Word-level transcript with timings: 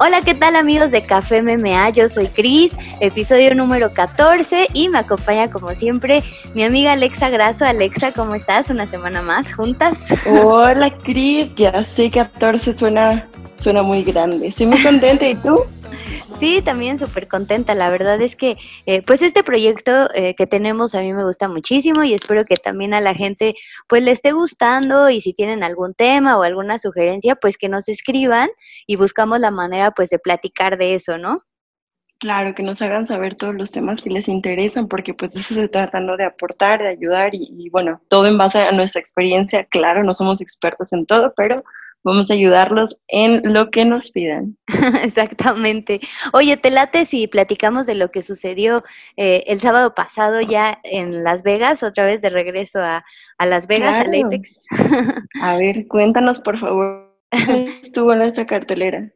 Hola, 0.00 0.20
¿qué 0.20 0.32
tal 0.32 0.54
amigos 0.54 0.92
de 0.92 1.02
Café 1.02 1.42
MMA? 1.42 1.90
Yo 1.90 2.08
soy 2.08 2.28
Cris, 2.28 2.72
episodio 3.00 3.52
número 3.56 3.92
14 3.92 4.68
y 4.72 4.88
me 4.88 4.98
acompaña 4.98 5.50
como 5.50 5.74
siempre 5.74 6.22
mi 6.54 6.62
amiga 6.62 6.92
Alexa 6.92 7.30
Graso. 7.30 7.64
Alexa, 7.64 8.12
¿cómo 8.12 8.36
estás? 8.36 8.70
Una 8.70 8.86
semana 8.86 9.22
más 9.22 9.52
juntas. 9.52 10.04
Hola 10.24 10.96
Cris, 10.98 11.52
ya 11.56 11.82
sé 11.82 12.10
14 12.10 12.74
suena, 12.74 13.26
suena 13.58 13.82
muy 13.82 14.04
grande. 14.04 14.46
Estoy 14.46 14.66
muy 14.66 14.80
contenta, 14.84 15.26
¿y 15.26 15.34
tú? 15.34 15.64
Sí, 16.38 16.62
también 16.62 17.00
súper 17.00 17.26
contenta. 17.26 17.74
La 17.74 17.90
verdad 17.90 18.20
es 18.22 18.36
que, 18.36 18.56
eh, 18.86 19.02
pues 19.02 19.22
este 19.22 19.42
proyecto 19.42 20.08
eh, 20.14 20.36
que 20.36 20.46
tenemos 20.46 20.94
a 20.94 21.00
mí 21.00 21.12
me 21.12 21.24
gusta 21.24 21.48
muchísimo 21.48 22.04
y 22.04 22.14
espero 22.14 22.44
que 22.44 22.54
también 22.54 22.94
a 22.94 23.00
la 23.00 23.12
gente, 23.12 23.54
pues 23.88 24.04
le 24.04 24.12
esté 24.12 24.30
gustando 24.30 25.10
y 25.10 25.20
si 25.20 25.32
tienen 25.32 25.64
algún 25.64 25.94
tema 25.94 26.38
o 26.38 26.44
alguna 26.44 26.78
sugerencia, 26.78 27.34
pues 27.34 27.58
que 27.58 27.68
nos 27.68 27.88
escriban 27.88 28.50
y 28.86 28.94
buscamos 28.94 29.40
la 29.40 29.50
manera, 29.50 29.90
pues, 29.90 30.10
de 30.10 30.20
platicar 30.20 30.78
de 30.78 30.94
eso, 30.94 31.18
¿no? 31.18 31.42
Claro, 32.20 32.54
que 32.54 32.62
nos 32.62 32.82
hagan 32.82 33.04
saber 33.04 33.34
todos 33.34 33.56
los 33.56 33.72
temas 33.72 34.00
que 34.00 34.10
les 34.10 34.28
interesan, 34.28 34.86
porque 34.86 35.14
pues 35.14 35.34
eso 35.34 35.54
se 35.54 35.68
tratando 35.68 36.16
de 36.16 36.24
aportar, 36.24 36.80
de 36.80 36.88
ayudar 36.88 37.30
y 37.34 37.68
bueno, 37.70 38.00
todo 38.08 38.26
en 38.26 38.38
base 38.38 38.60
a 38.60 38.72
nuestra 38.72 39.00
experiencia. 39.00 39.64
Claro, 39.64 40.04
no 40.04 40.14
somos 40.14 40.40
expertos 40.40 40.92
en 40.92 41.04
todo, 41.06 41.32
pero 41.36 41.64
Vamos 42.04 42.30
a 42.30 42.34
ayudarlos 42.34 43.00
en 43.08 43.52
lo 43.52 43.70
que 43.70 43.84
nos 43.84 44.10
pidan. 44.10 44.56
Exactamente. 45.02 46.00
Oye, 46.32 46.56
te 46.56 46.70
late 46.70 47.04
si 47.04 47.26
platicamos 47.26 47.86
de 47.86 47.94
lo 47.94 48.10
que 48.10 48.22
sucedió 48.22 48.84
eh, 49.16 49.44
el 49.46 49.60
sábado 49.60 49.94
pasado 49.94 50.40
ya 50.40 50.78
en 50.84 51.24
Las 51.24 51.42
Vegas, 51.42 51.82
otra 51.82 52.04
vez 52.04 52.22
de 52.22 52.30
regreso 52.30 52.78
a, 52.80 53.04
Las 53.44 53.66
Vegas, 53.66 53.96
a 53.96 54.02
Apex. 54.02 54.60
a 55.42 55.56
ver, 55.56 55.86
cuéntanos 55.88 56.40
por 56.40 56.58
favor. 56.58 57.08
estuvo 57.82 58.12
en 58.12 58.20
nuestra 58.20 58.46
cartelera? 58.46 59.10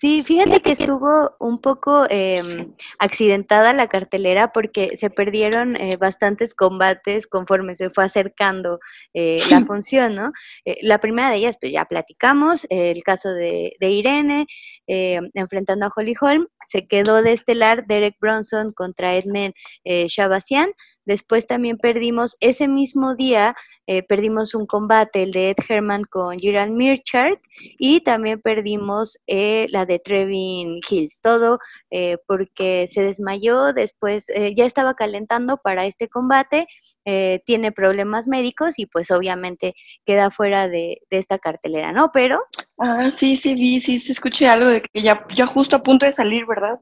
Sí, 0.00 0.22
fíjate 0.22 0.60
que 0.60 0.70
estuvo 0.70 1.34
un 1.40 1.60
poco 1.60 2.06
em, 2.08 2.72
accidentada 3.00 3.72
la 3.72 3.88
cartelera 3.88 4.52
porque 4.52 4.90
se 4.96 5.10
perdieron 5.10 5.74
eh, 5.74 5.96
bastantes 6.00 6.54
combates 6.54 7.26
conforme 7.26 7.74
se 7.74 7.90
fue 7.90 8.04
acercando 8.04 8.78
eh, 9.12 9.40
la 9.50 9.60
función, 9.66 10.14
¿no? 10.14 10.30
Eh, 10.64 10.76
la 10.82 10.98
primera 11.00 11.30
de 11.30 11.38
ellas, 11.38 11.56
pues 11.60 11.72
ya 11.72 11.84
platicamos, 11.84 12.64
el 12.70 13.02
caso 13.02 13.30
de, 13.30 13.72
de 13.80 13.90
Irene 13.90 14.46
enfrentando 14.88 15.86
a 15.86 15.92
Holly 15.94 16.14
Holm, 16.20 16.46
se 16.66 16.86
quedó 16.86 17.22
de 17.22 17.32
estelar 17.32 17.86
Derek 17.86 18.16
Bronson 18.20 18.72
contra 18.72 19.14
Edmund 19.14 19.54
Shabasian, 19.84 20.70
Después 21.08 21.46
también 21.46 21.78
perdimos, 21.78 22.36
ese 22.40 22.68
mismo 22.68 23.14
día, 23.14 23.56
eh, 23.86 24.02
perdimos 24.02 24.54
un 24.54 24.66
combate, 24.66 25.22
el 25.22 25.32
de 25.32 25.48
Ed 25.48 25.56
Herman 25.66 26.04
con 26.04 26.38
Gerald 26.38 26.72
Mirchard, 26.72 27.38
y 27.78 28.02
también 28.02 28.42
perdimos 28.42 29.16
eh, 29.26 29.68
la 29.70 29.86
de 29.86 30.00
Trevin 30.00 30.80
Hills, 30.86 31.22
todo 31.22 31.60
eh, 31.90 32.18
porque 32.26 32.88
se 32.88 33.00
desmayó, 33.00 33.72
después 33.72 34.26
ya 34.54 34.66
estaba 34.66 34.92
calentando 34.92 35.56
para 35.56 35.86
este 35.86 36.08
combate, 36.08 36.66
tiene 37.46 37.72
problemas 37.72 38.26
médicos 38.26 38.78
y 38.78 38.84
pues 38.84 39.10
obviamente 39.10 39.72
queda 40.04 40.30
fuera 40.30 40.68
de, 40.68 40.98
de, 41.10 41.16
esta 41.16 41.38
cartelera, 41.38 41.90
¿no? 41.90 42.10
Pero... 42.12 42.38
Ah, 42.78 43.10
sí, 43.12 43.36
sí, 43.36 43.54
vi, 43.54 43.80
sí, 43.80 43.98
se 43.98 44.12
escuché 44.12 44.46
algo 44.46 44.68
de 44.68 44.82
que 44.82 45.02
ya, 45.02 45.26
ya 45.36 45.46
justo 45.46 45.76
a 45.76 45.82
punto 45.82 46.06
de 46.06 46.12
salir, 46.12 46.46
¿verdad? 46.46 46.78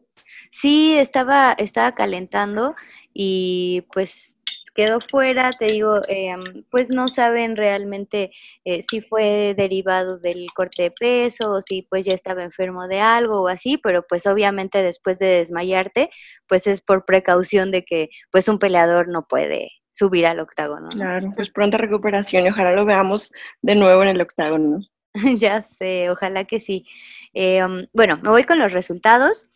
Sí, 0.53 0.97
estaba, 0.97 1.53
estaba 1.53 1.94
calentando 1.94 2.75
y 3.14 3.83
pues 3.92 4.36
quedó 4.75 5.00
fuera, 5.00 5.50
te 5.50 5.66
digo, 5.66 5.94
em, 6.08 6.42
pues 6.70 6.91
no 6.91 7.08
saben 7.08 7.56
realmente 7.56 8.30
eh, 8.64 8.83
si 8.83 9.00
fue 9.00 9.55
derivado 9.56 10.19
del 10.19 10.47
corte 10.55 10.84
de 10.84 10.91
peso 10.91 11.50
o 11.50 11.62
si 11.62 11.83
pues 11.88 12.05
ya 12.05 12.12
estaba 12.12 12.44
enfermo 12.44 12.86
de 12.86 13.00
algo 13.00 13.42
o 13.42 13.48
así, 13.48 13.78
pero 13.78 14.05
pues 14.06 14.27
obviamente 14.27 14.83
después 14.83 15.19
de 15.19 15.27
desmayarte, 15.27 16.10
pues 16.47 16.66
es 16.66 16.83
por 16.83 17.06
precaución 17.06 17.70
de 17.70 17.84
que 17.84 18.10
pues 18.31 18.49
un 18.49 18.59
peleador 18.59 19.09
no 19.09 19.26
puede 19.26 19.70
subir 19.93 20.26
al 20.26 20.41
octágono. 20.41 20.91
Claro, 20.91 21.32
pues 21.34 21.50
pronta 21.50 21.78
recuperación 21.78 22.44
y 22.44 22.50
ojalá 22.50 22.72
lo 22.72 22.84
veamos 22.84 23.32
de 23.62 23.76
nuevo 23.76 24.03
en 24.03 24.10
el 24.10 24.20
octágono. 24.20 24.81
ya 25.38 25.62
sé, 25.62 26.10
ojalá 26.10 26.44
que 26.44 26.60
sí. 26.60 26.87
Em, 27.32 27.87
bueno, 27.93 28.19
me 28.22 28.31
voy 28.31 28.44
con 28.44 28.59
los 28.59 28.72
resultados. 28.72 29.49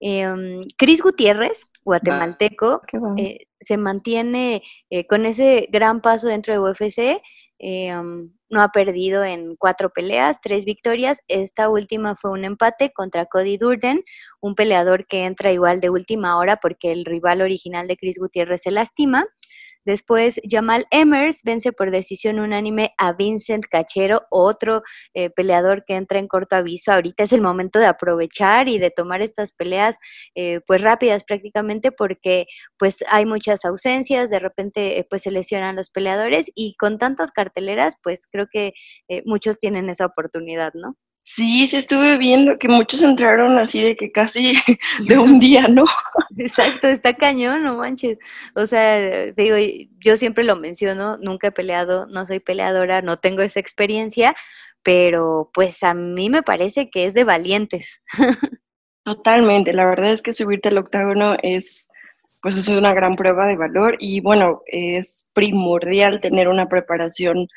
Eh, 0.00 0.60
Cris 0.76 1.02
Gutiérrez, 1.02 1.64
guatemalteco, 1.84 2.82
eh, 3.16 3.46
se 3.60 3.76
mantiene 3.76 4.62
eh, 4.90 5.06
con 5.06 5.26
ese 5.26 5.68
gran 5.70 6.00
paso 6.00 6.28
dentro 6.28 6.52
de 6.52 6.60
UFC. 6.60 7.22
Em, 7.58 8.32
no 8.50 8.60
ha 8.60 8.68
perdido 8.68 9.24
en 9.24 9.56
cuatro 9.56 9.90
peleas, 9.90 10.40
tres 10.40 10.64
victorias. 10.64 11.20
Esta 11.28 11.68
última 11.68 12.14
fue 12.16 12.30
un 12.30 12.44
empate 12.44 12.92
contra 12.92 13.26
Cody 13.26 13.56
Durden, 13.56 14.04
un 14.40 14.54
peleador 14.54 15.06
que 15.06 15.24
entra 15.24 15.52
igual 15.52 15.80
de 15.80 15.90
última 15.90 16.38
hora 16.38 16.56
porque 16.56 16.92
el 16.92 17.04
rival 17.04 17.40
original 17.42 17.88
de 17.88 17.96
Chris 17.96 18.18
Gutiérrez 18.18 18.62
se 18.62 18.70
lastima. 18.70 19.26
Después, 19.84 20.40
Jamal 20.48 20.86
Emers 20.90 21.42
vence 21.44 21.72
por 21.72 21.90
decisión 21.90 22.38
unánime 22.40 22.94
a 22.98 23.12
Vincent 23.12 23.64
Cachero, 23.70 24.22
otro 24.30 24.82
eh, 25.14 25.30
peleador 25.30 25.84
que 25.86 25.96
entra 25.96 26.18
en 26.18 26.28
corto 26.28 26.56
aviso. 26.56 26.92
Ahorita 26.92 27.24
es 27.24 27.32
el 27.32 27.40
momento 27.42 27.78
de 27.78 27.86
aprovechar 27.86 28.68
y 28.68 28.78
de 28.78 28.90
tomar 28.90 29.22
estas 29.22 29.52
peleas 29.52 29.96
eh, 30.34 30.60
pues 30.66 30.80
rápidas 30.82 31.24
prácticamente 31.24 31.92
porque 31.92 32.46
pues 32.78 33.04
hay 33.08 33.26
muchas 33.26 33.64
ausencias, 33.64 34.30
de 34.30 34.38
repente 34.38 34.98
eh, 34.98 35.06
pues 35.08 35.22
se 35.22 35.30
lesionan 35.30 35.76
los 35.76 35.90
peleadores 35.90 36.50
y 36.54 36.74
con 36.76 36.98
tantas 36.98 37.30
carteleras 37.30 37.96
pues 38.02 38.26
creo 38.30 38.46
que 38.50 38.72
muchos 39.24 39.58
tienen 39.58 39.88
esa 39.90 40.06
oportunidad, 40.06 40.72
¿no? 40.74 40.96
Sí, 41.26 41.66
sí 41.66 41.78
estuve 41.78 42.18
viendo 42.18 42.58
que 42.58 42.68
muchos 42.68 43.00
entraron 43.00 43.56
así 43.56 43.82
de 43.82 43.96
que 43.96 44.12
casi 44.12 44.52
de 45.08 45.18
un 45.18 45.38
día, 45.40 45.66
¿no? 45.68 45.84
Exacto, 46.36 46.86
está 46.86 47.14
cañón, 47.14 47.62
no 47.62 47.76
manches. 47.76 48.18
O 48.54 48.66
sea, 48.66 49.32
digo, 49.32 49.56
yo 50.00 50.18
siempre 50.18 50.44
lo 50.44 50.54
menciono, 50.54 51.16
nunca 51.16 51.48
he 51.48 51.52
peleado, 51.52 52.06
no 52.08 52.26
soy 52.26 52.40
peleadora, 52.40 53.00
no 53.00 53.16
tengo 53.16 53.40
esa 53.40 53.58
experiencia, 53.58 54.36
pero 54.82 55.50
pues 55.54 55.82
a 55.82 55.94
mí 55.94 56.28
me 56.28 56.42
parece 56.42 56.90
que 56.90 57.06
es 57.06 57.14
de 57.14 57.24
valientes. 57.24 58.02
Totalmente, 59.04 59.72
la 59.72 59.86
verdad 59.86 60.12
es 60.12 60.20
que 60.20 60.34
subirte 60.34 60.68
al 60.68 60.78
octágono 60.78 61.36
es, 61.42 61.90
pues 62.42 62.58
es 62.58 62.68
una 62.68 62.92
gran 62.92 63.16
prueba 63.16 63.46
de 63.46 63.56
valor 63.56 63.96
y 63.98 64.20
bueno, 64.20 64.60
es 64.66 65.30
primordial 65.34 66.20
tener 66.20 66.48
una 66.48 66.68
preparación 66.68 67.48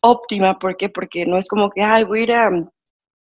óptima, 0.00 0.58
¿por 0.58 0.78
qué? 0.78 0.88
Porque 0.88 1.26
no 1.26 1.36
es 1.36 1.46
como 1.46 1.70
que, 1.70 1.82
ay, 1.82 2.04
voy 2.04 2.20
a 2.20 2.22
ir 2.22 2.32
a 2.32 2.50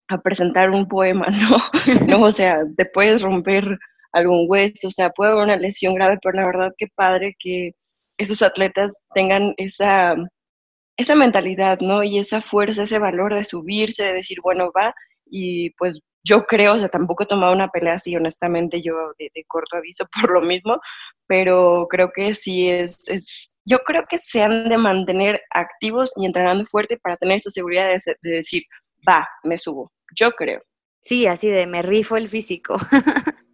a 0.08 0.18
presentar 0.20 0.70
un 0.70 0.86
poema, 0.88 1.26
¿no? 1.50 2.06
no, 2.06 2.26
o 2.26 2.32
sea, 2.32 2.60
te 2.76 2.84
puedes 2.86 3.22
romper 3.22 3.78
algún 4.12 4.46
hueso, 4.48 4.88
o 4.88 4.90
sea, 4.90 5.10
puede 5.10 5.32
haber 5.32 5.44
una 5.44 5.56
lesión 5.56 5.94
grave, 5.94 6.18
pero 6.22 6.36
la 6.36 6.46
verdad 6.46 6.72
que 6.78 6.86
padre 6.94 7.36
que 7.38 7.72
esos 8.18 8.42
atletas 8.42 9.02
tengan 9.14 9.54
esa, 9.58 10.16
esa 10.96 11.14
mentalidad, 11.14 11.80
¿no? 11.80 12.02
Y 12.02 12.18
esa 12.18 12.40
fuerza, 12.40 12.84
ese 12.84 12.98
valor 12.98 13.34
de 13.34 13.44
subirse, 13.44 14.04
de 14.04 14.14
decir, 14.14 14.38
bueno, 14.42 14.70
va, 14.76 14.94
y 15.26 15.70
pues 15.70 16.00
yo 16.24 16.42
creo, 16.44 16.74
o 16.74 16.80
sea, 16.80 16.88
tampoco 16.88 17.24
he 17.24 17.26
tomado 17.26 17.52
una 17.52 17.68
pelea 17.68 17.94
así, 17.94 18.16
honestamente, 18.16 18.82
yo 18.82 18.94
de, 19.18 19.30
corto 19.46 19.76
aviso 19.76 20.06
por 20.22 20.32
lo 20.32 20.40
mismo, 20.40 20.80
pero 21.26 21.86
creo 21.90 22.10
que 22.12 22.34
sí 22.34 22.70
es, 22.70 23.08
es, 23.08 23.58
yo 23.64 23.80
creo 23.80 24.04
que 24.08 24.18
se 24.18 24.42
han 24.42 24.68
de 24.68 24.78
mantener 24.78 25.40
activos 25.50 26.12
y 26.16 26.26
entrenando 26.26 26.64
fuerte 26.66 26.98
para 26.98 27.16
tener 27.16 27.36
esa 27.36 27.50
seguridad 27.50 27.88
de 28.22 28.30
decir, 28.30 28.62
va, 29.08 29.28
me 29.44 29.58
subo 29.58 29.92
yo 30.14 30.32
creo. 30.32 30.62
Sí, 31.00 31.26
así 31.26 31.48
de 31.48 31.66
me 31.66 31.82
rifo 31.82 32.16
el 32.16 32.28
físico. 32.28 32.76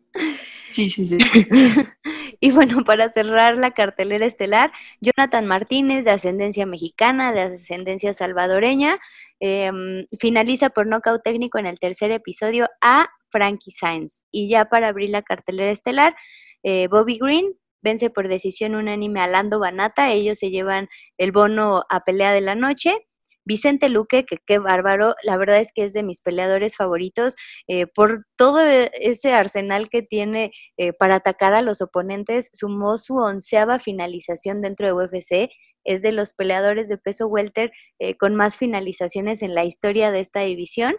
Sí, 0.73 0.89
sí, 0.89 1.07
sí. 1.07 1.19
y 2.41 2.51
bueno, 2.51 2.83
para 2.83 3.13
cerrar 3.13 3.59
la 3.59 3.73
cartelera 3.73 4.25
estelar, 4.25 4.73
Jonathan 5.03 5.47
Martínez, 5.47 6.03
de 6.05 6.12
ascendencia 6.12 6.65
mexicana, 6.65 7.33
de 7.33 7.43
ascendencia 7.43 8.15
salvadoreña, 8.15 8.99
em, 9.39 10.07
finaliza 10.19 10.71
por 10.71 10.87
nocaut 10.87 11.23
técnico 11.23 11.59
en 11.59 11.67
el 11.67 11.79
tercer 11.79 12.11
episodio 12.11 12.69
a 12.81 13.11
Frankie 13.31 13.71
Sainz. 13.71 14.25
Y 14.31 14.49
ya 14.49 14.65
para 14.67 14.88
abrir 14.88 15.11
la 15.11 15.21
cartelera 15.23 15.71
estelar, 15.71 16.17
eh, 16.62 16.88
Bobby 16.88 17.19
Green 17.19 17.53
vence 17.82 18.09
por 18.09 18.29
decisión 18.29 18.75
unánime 18.75 19.21
a 19.21 19.26
Lando 19.26 19.59
Banata. 19.59 20.11
Ellos 20.11 20.38
se 20.38 20.50
llevan 20.50 20.88
el 21.19 21.32
bono 21.32 21.85
a 21.91 22.00
pelea 22.05 22.32
de 22.32 22.41
la 22.41 22.55
noche. 22.55 22.97
Vicente 23.44 23.89
Luque, 23.89 24.25
que 24.25 24.39
qué 24.47 24.59
bárbaro, 24.59 25.15
la 25.23 25.37
verdad 25.37 25.61
es 25.61 25.73
que 25.75 25.85
es 25.85 25.93
de 25.93 26.03
mis 26.03 26.21
peleadores 26.21 26.77
favoritos 26.77 27.35
eh, 27.67 27.87
por 27.87 28.25
todo 28.37 28.65
e, 28.65 28.91
ese 28.94 29.33
arsenal 29.33 29.89
que 29.89 30.03
tiene 30.03 30.53
eh, 30.77 30.93
para 30.93 31.17
atacar 31.17 31.55
a 31.55 31.62
los 31.62 31.81
oponentes, 31.81 32.50
sumó 32.53 32.99
su 32.99 33.17
onceava 33.17 33.79
finalización 33.79 34.62
dentro 34.62 34.87
de 34.87 34.93
UFC, 34.93 35.50
es 35.85 36.03
de 36.03 36.12
los 36.12 36.33
peleadores 36.33 36.89
de 36.89 36.99
peso 36.99 37.27
welter 37.27 37.73
eh, 37.99 38.17
con 38.17 38.37
más 38.37 38.56
finalizaciones 38.56 39.43
en 39.43 39.55
la 39.55 39.65
historia 39.65 40.11
de 40.12 40.21
esta 40.21 40.41
división. 40.41 40.95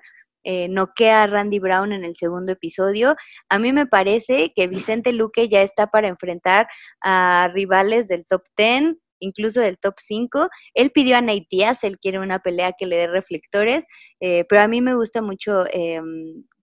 noquea 0.45 1.23
a 1.23 1.27
Randy 1.27 1.59
Brown 1.59 1.93
en 1.93 2.03
el 2.03 2.17
segundo 2.17 2.51
episodio. 2.51 3.15
A 3.49 3.59
mí 3.59 3.71
me 3.71 3.85
parece 3.85 4.51
que 4.53 4.67
Vicente 4.67 5.13
Luque 5.13 5.47
ya 5.47 5.61
está 5.61 5.87
para 5.87 6.09
enfrentar 6.09 6.67
a 7.01 7.49
rivales 7.53 8.09
del 8.09 8.25
top 8.25 8.43
10, 8.57 8.97
incluso 9.23 9.61
del 9.61 9.77
top 9.77 9.95
5. 9.97 10.49
Él 10.73 10.91
pidió 10.91 11.17
a 11.17 11.21
Nate 11.21 11.47
Diaz, 11.49 11.83
él 11.83 11.97
quiere 11.99 12.19
una 12.19 12.39
pelea 12.39 12.73
que 12.77 12.85
le 12.85 12.97
dé 12.97 13.07
reflectores, 13.07 13.85
eh, 14.19 14.45
pero 14.49 14.61
a 14.61 14.67
mí 14.67 14.81
me 14.81 14.95
gusta 14.95 15.21
mucho 15.21 15.65
eh, 15.71 16.01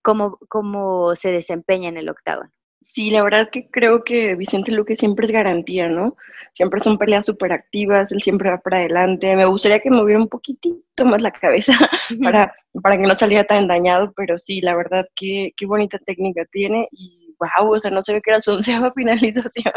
cómo, 0.01 0.37
cómo 0.47 1.15
se 1.15 1.31
desempeña 1.31 1.89
en 1.89 1.97
el 1.97 2.09
octágono. 2.09 2.51
Sí, 2.83 3.11
la 3.11 3.21
verdad 3.21 3.49
que 3.51 3.69
creo 3.69 4.03
que 4.03 4.33
Vicente 4.33 4.71
Luque 4.71 4.97
siempre 4.97 5.25
es 5.25 5.31
garantía, 5.31 5.87
¿no? 5.87 6.15
Siempre 6.51 6.79
son 6.81 6.97
peleas 6.97 7.27
súper 7.27 7.51
activas, 7.53 8.11
él 8.11 8.23
siempre 8.23 8.49
va 8.49 8.57
para 8.57 8.79
adelante. 8.79 9.35
Me 9.35 9.45
gustaría 9.45 9.79
que 9.79 9.91
moviera 9.91 10.19
un 10.19 10.27
poquitito 10.27 11.05
más 11.05 11.21
la 11.21 11.31
cabeza 11.31 11.73
para, 12.23 12.55
para 12.81 12.97
que 12.97 13.03
no 13.03 13.15
saliera 13.15 13.43
tan 13.43 13.67
dañado, 13.67 14.11
pero 14.15 14.39
sí, 14.39 14.61
la 14.61 14.75
verdad 14.75 15.05
que 15.15 15.53
qué 15.55 15.67
bonita 15.67 15.99
técnica 15.99 16.43
tiene 16.45 16.87
y 16.91 17.20
wow, 17.41 17.73
o 17.73 17.79
sea, 17.79 17.91
no 17.91 18.03
se 18.03 18.13
ve 18.13 18.21
que 18.21 18.31
era 18.31 18.39
su 18.39 18.51
onceava 18.51 18.91
finalización. 18.95 19.73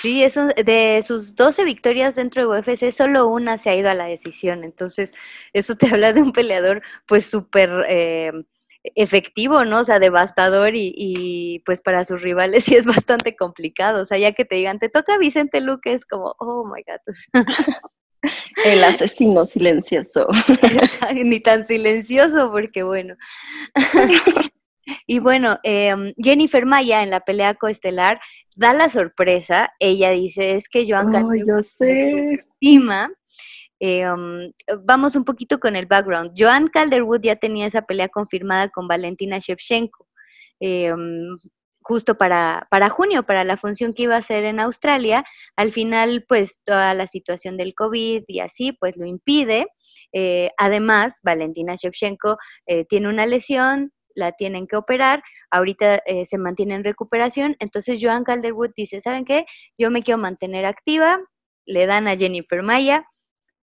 Sí, 0.00 0.22
eso, 0.22 0.46
de 0.46 1.02
sus 1.06 1.34
12 1.34 1.64
victorias 1.64 2.14
dentro 2.14 2.42
de 2.42 2.60
UFC, 2.60 2.92
solo 2.92 3.28
una 3.28 3.58
se 3.58 3.70
ha 3.70 3.76
ido 3.76 3.90
a 3.90 3.94
la 3.94 4.06
decisión. 4.06 4.64
Entonces, 4.64 5.12
eso 5.52 5.74
te 5.74 5.86
habla 5.92 6.12
de 6.12 6.22
un 6.22 6.32
peleador, 6.32 6.82
pues, 7.06 7.26
súper 7.26 7.70
eh, 7.88 8.32
efectivo, 8.94 9.64
¿no? 9.64 9.80
O 9.80 9.84
sea, 9.84 9.98
devastador 9.98 10.72
y, 10.74 11.62
pues 11.64 11.80
para 11.80 12.04
sus 12.04 12.22
rivales 12.22 12.64
sí 12.64 12.76
es 12.76 12.86
bastante 12.86 13.36
complicado. 13.36 14.02
O 14.02 14.04
sea, 14.04 14.18
ya 14.18 14.32
que 14.32 14.44
te 14.44 14.56
digan, 14.56 14.78
te 14.78 14.88
toca 14.88 15.18
Vicente 15.18 15.60
Luque, 15.60 15.92
es 15.92 16.04
como, 16.04 16.34
oh 16.38 16.64
my 16.66 16.82
God. 16.82 17.54
El 18.64 18.84
asesino 18.84 19.46
silencioso. 19.46 20.28
Ni 21.12 21.40
tan 21.40 21.66
silencioso, 21.66 22.52
porque 22.52 22.84
bueno. 22.84 23.16
Y 25.06 25.18
bueno, 25.18 25.58
em, 25.62 26.12
Jennifer 26.16 26.66
Maya 26.66 27.02
en 27.02 27.10
la 27.10 27.20
pelea 27.20 27.54
coestelar 27.54 28.20
da 28.56 28.72
la 28.72 28.88
sorpresa. 28.88 29.72
Ella 29.78 30.10
dice, 30.10 30.56
es 30.56 30.68
que 30.68 30.86
Joan 30.86 31.14
oh, 31.14 31.34
yo 31.34 31.62
sé. 31.62 32.36
Eh, 33.84 34.08
um, 34.08 34.52
vamos 34.84 35.16
un 35.16 35.24
poquito 35.24 35.58
con 35.58 35.74
el 35.74 35.86
background. 35.86 36.34
Joan 36.38 36.68
Calderwood 36.68 37.20
ya 37.22 37.34
tenía 37.34 37.66
esa 37.66 37.82
pelea 37.82 38.08
confirmada 38.08 38.68
con 38.68 38.86
Valentina 38.86 39.40
Shevchenko. 39.40 40.06
Eh, 40.60 40.92
um, 40.92 41.36
justo 41.80 42.16
para, 42.16 42.68
para 42.70 42.90
junio, 42.90 43.24
para 43.24 43.42
la 43.42 43.56
función 43.56 43.92
que 43.92 44.04
iba 44.04 44.14
a 44.14 44.18
hacer 44.18 44.44
en 44.44 44.60
Australia. 44.60 45.24
Al 45.56 45.72
final, 45.72 46.24
pues 46.28 46.60
toda 46.64 46.94
la 46.94 47.08
situación 47.08 47.56
del 47.56 47.74
COVID 47.74 48.22
y 48.28 48.38
así, 48.38 48.70
pues 48.70 48.96
lo 48.96 49.04
impide. 49.04 49.66
Eh, 50.12 50.50
además, 50.58 51.18
Valentina 51.24 51.74
Shevchenko 51.74 52.36
tiene 52.88 53.08
una 53.08 53.26
lesión, 53.26 53.92
la 54.14 54.32
tienen 54.32 54.66
que 54.66 54.76
operar, 54.76 55.22
ahorita 55.50 56.02
se 56.24 56.38
mantiene 56.38 56.74
en 56.74 56.84
recuperación, 56.84 57.56
entonces 57.58 57.98
Joan 58.00 58.24
Calderwood 58.24 58.70
dice, 58.76 59.00
¿saben 59.00 59.24
qué? 59.24 59.46
Yo 59.78 59.90
me 59.90 60.02
quiero 60.02 60.18
mantener 60.18 60.66
activa, 60.66 61.20
le 61.66 61.86
dan 61.86 62.08
a 62.08 62.16
Jennifer 62.16 62.62
Maya, 62.62 63.06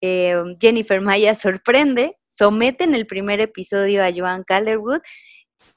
eh, 0.00 0.36
Jennifer 0.60 1.00
Maya 1.00 1.34
sorprende, 1.34 2.16
somete 2.28 2.84
en 2.84 2.94
el 2.94 3.06
primer 3.06 3.40
episodio 3.40 4.04
a 4.04 4.12
Joan 4.14 4.44
Calderwood 4.44 5.00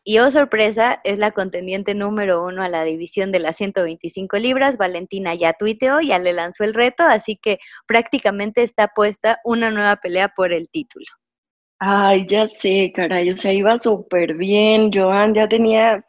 y, 0.04 0.18
oh 0.20 0.32
sorpresa, 0.32 1.00
es 1.04 1.20
la 1.20 1.32
contendiente 1.32 1.94
número 1.94 2.44
uno 2.44 2.64
a 2.64 2.70
la 2.70 2.84
división 2.84 3.32
de 3.32 3.40
las 3.40 3.58
125 3.58 4.38
libras. 4.38 4.78
Valentina 4.78 5.36
ya 5.36 5.54
tuiteó, 5.54 6.02
ya 6.02 6.18
le 6.18 6.34
lanzó 6.34 6.64
el 6.64 6.74
reto, 6.74 7.04
así 7.04 7.38
que 7.38 7.60
prácticamente 7.86 8.64
está 8.64 8.88
puesta 8.96 9.40
una 9.44 9.70
nueva 9.70 9.98
pelea 9.98 10.30
por 10.36 10.54
el 10.54 10.70
título. 10.70 11.06
Ay, 11.86 12.26
ya 12.30 12.48
sé, 12.48 12.94
caray, 12.96 13.28
o 13.30 13.36
sea, 13.36 13.52
iba 13.52 13.78
súper 13.78 14.36
bien. 14.36 14.90
Joan 14.94 15.34
ya 15.34 15.50
tenía 15.50 16.06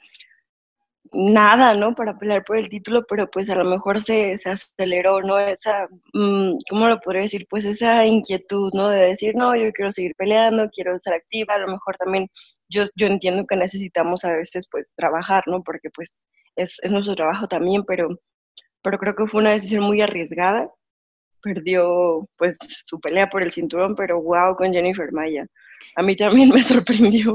nada, 1.12 1.74
¿no? 1.74 1.94
Para 1.94 2.18
pelear 2.18 2.44
por 2.44 2.56
el 2.56 2.68
título, 2.70 3.04
pero 3.08 3.30
pues 3.30 3.50
a 3.50 3.54
lo 3.54 3.64
mejor 3.64 4.02
se, 4.02 4.36
se 4.38 4.50
aceleró, 4.50 5.20
¿no? 5.22 5.38
Esa, 5.38 5.86
mm, 6.14 6.56
¿cómo 6.70 6.88
lo 6.88 7.00
podría 7.00 7.22
decir? 7.22 7.46
Pues 7.50 7.64
esa 7.66 8.06
inquietud, 8.06 8.70
¿no? 8.74 8.88
De 8.88 9.00
decir, 9.08 9.34
no, 9.36 9.54
yo 9.56 9.72
quiero 9.72 9.92
seguir 9.92 10.14
peleando, 10.16 10.70
quiero 10.70 10.96
estar 10.96 11.14
activa, 11.14 11.54
a 11.54 11.58
lo 11.58 11.68
mejor 11.68 11.96
también 11.96 12.28
yo, 12.68 12.84
yo 12.96 13.06
entiendo 13.08 13.46
que 13.46 13.56
necesitamos 13.56 14.24
a 14.24 14.32
veces 14.32 14.68
pues 14.70 14.92
trabajar, 14.96 15.44
¿no? 15.46 15.62
Porque 15.62 15.90
pues 15.94 16.22
es, 16.56 16.78
es 16.82 16.92
nuestro 16.92 17.14
trabajo 17.14 17.46
también, 17.48 17.84
pero, 17.84 18.08
pero 18.82 18.98
creo 18.98 19.14
que 19.14 19.26
fue 19.28 19.40
una 19.42 19.52
decisión 19.52 19.84
muy 19.84 20.02
arriesgada. 20.02 20.70
Perdió 21.42 22.28
pues 22.36 22.56
su 22.84 23.00
pelea 23.00 23.28
por 23.28 23.42
el 23.42 23.52
cinturón, 23.52 23.94
pero 23.96 24.20
wow 24.20 24.54
con 24.56 24.72
Jennifer 24.72 25.12
Maya 25.12 25.46
a 25.94 26.02
mí 26.02 26.16
también 26.16 26.48
me 26.48 26.62
sorprendió. 26.62 27.34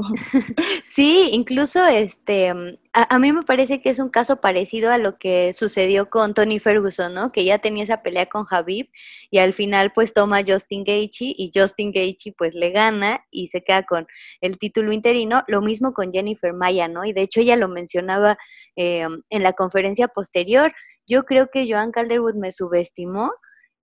Sí, 0.84 1.30
incluso 1.32 1.86
este, 1.86 2.52
mm, 2.52 2.76
a, 2.92 3.18
mí 3.18 3.32
me 3.32 3.42
parece 3.42 3.80
que 3.80 3.90
es 3.90 3.98
un 3.98 4.08
caso 4.08 4.40
parecido 4.40 4.90
a 4.90 4.98
lo 4.98 5.18
que 5.18 5.52
sucedió 5.52 6.10
con 6.10 6.34
Tony 6.34 6.58
Ferguson, 6.58 7.14
¿no? 7.14 7.30
Que 7.30 7.44
ya 7.44 7.58
tenía 7.58 7.84
esa 7.84 8.02
pelea 8.02 8.26
con 8.26 8.44
Javib 8.44 8.88
y 9.30 9.38
al 9.38 9.54
final 9.54 9.92
pues 9.94 10.12
toma 10.12 10.42
Justin 10.46 10.84
Gaethje 10.84 11.34
y 11.36 11.52
Justin 11.54 11.92
Gaethje 11.92 12.34
pues 12.36 12.54
le 12.54 12.70
gana 12.70 13.24
y 13.30 13.48
se 13.48 13.62
queda 13.62 13.84
con 13.84 14.06
el 14.40 14.58
título 14.58 14.92
interino. 14.92 15.44
Lo 15.46 15.62
mismo 15.62 15.92
con 15.92 16.12
Jennifer 16.12 16.52
Maya, 16.52 16.88
¿no? 16.88 17.04
Y 17.04 17.12
de 17.12 17.22
hecho 17.22 17.40
ella 17.40 17.56
lo 17.56 17.68
mencionaba 17.68 18.38
eh, 18.76 19.06
en 19.30 19.42
la 19.42 19.52
conferencia 19.52 20.08
posterior. 20.08 20.72
Yo 21.06 21.24
creo 21.24 21.48
que 21.52 21.70
Joan 21.70 21.92
Calderwood 21.92 22.34
me 22.34 22.52
subestimó 22.52 23.30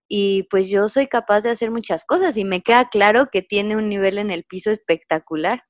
y 0.08 0.44
pues 0.50 0.68
yo 0.68 0.88
soy 0.88 1.08
capaz 1.08 1.42
de 1.42 1.50
hacer 1.50 1.72
muchas 1.72 2.06
cosas 2.06 2.38
y 2.38 2.44
me 2.44 2.62
queda 2.62 2.90
claro 2.90 3.28
que 3.32 3.42
tiene 3.42 3.76
un 3.76 3.90
nivel 3.90 4.18
en 4.18 4.32
el 4.32 4.44
piso 4.44 4.72
espectacular. 4.72 5.64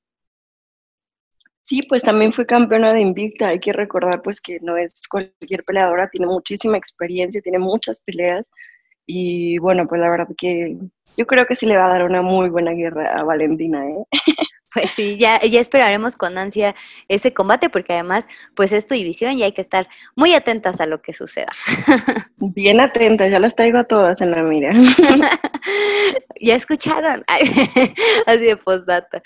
Sí, 1.62 1.82
pues 1.88 2.02
también 2.02 2.32
fue 2.32 2.46
campeona 2.46 2.92
de 2.92 3.00
Invicta. 3.00 3.48
Hay 3.48 3.58
que 3.58 3.72
recordar 3.72 4.22
pues 4.22 4.40
que 4.40 4.60
no 4.60 4.76
es 4.76 5.02
cualquier 5.10 5.64
peleadora, 5.64 6.08
tiene 6.08 6.26
muchísima 6.26 6.76
experiencia, 6.76 7.40
tiene 7.40 7.58
muchas 7.58 8.00
peleas 8.02 8.52
y 9.06 9.58
bueno, 9.58 9.86
pues 9.88 10.00
la 10.00 10.10
verdad 10.10 10.28
que 10.36 10.76
yo 11.16 11.26
creo 11.26 11.46
que 11.46 11.54
sí 11.54 11.66
le 11.66 11.76
va 11.76 11.86
a 11.86 11.90
dar 11.90 12.04
una 12.04 12.22
muy 12.22 12.50
buena 12.50 12.72
guerra 12.72 13.18
a 13.18 13.24
Valentina, 13.24 13.88
¿eh? 13.88 14.04
Pues 14.76 14.90
sí, 14.90 15.16
ya, 15.16 15.40
ya 15.40 15.58
esperaremos 15.58 16.16
con 16.16 16.36
ansia 16.36 16.74
ese 17.08 17.32
combate 17.32 17.70
porque 17.70 17.94
además 17.94 18.26
pues 18.54 18.72
es 18.72 18.86
tu 18.86 18.92
división 18.92 19.38
y 19.38 19.42
hay 19.42 19.52
que 19.52 19.62
estar 19.62 19.88
muy 20.14 20.34
atentas 20.34 20.82
a 20.82 20.86
lo 20.86 21.00
que 21.00 21.14
suceda. 21.14 21.50
Bien 22.36 22.78
atentas, 22.82 23.32
ya 23.32 23.38
las 23.38 23.56
traigo 23.56 23.78
a 23.78 23.84
todas 23.84 24.20
en 24.20 24.32
la 24.32 24.42
mira. 24.42 24.72
ya 26.42 26.56
escucharon, 26.56 27.24
así 28.26 28.44
de 28.44 28.58
postdata. 28.58 29.22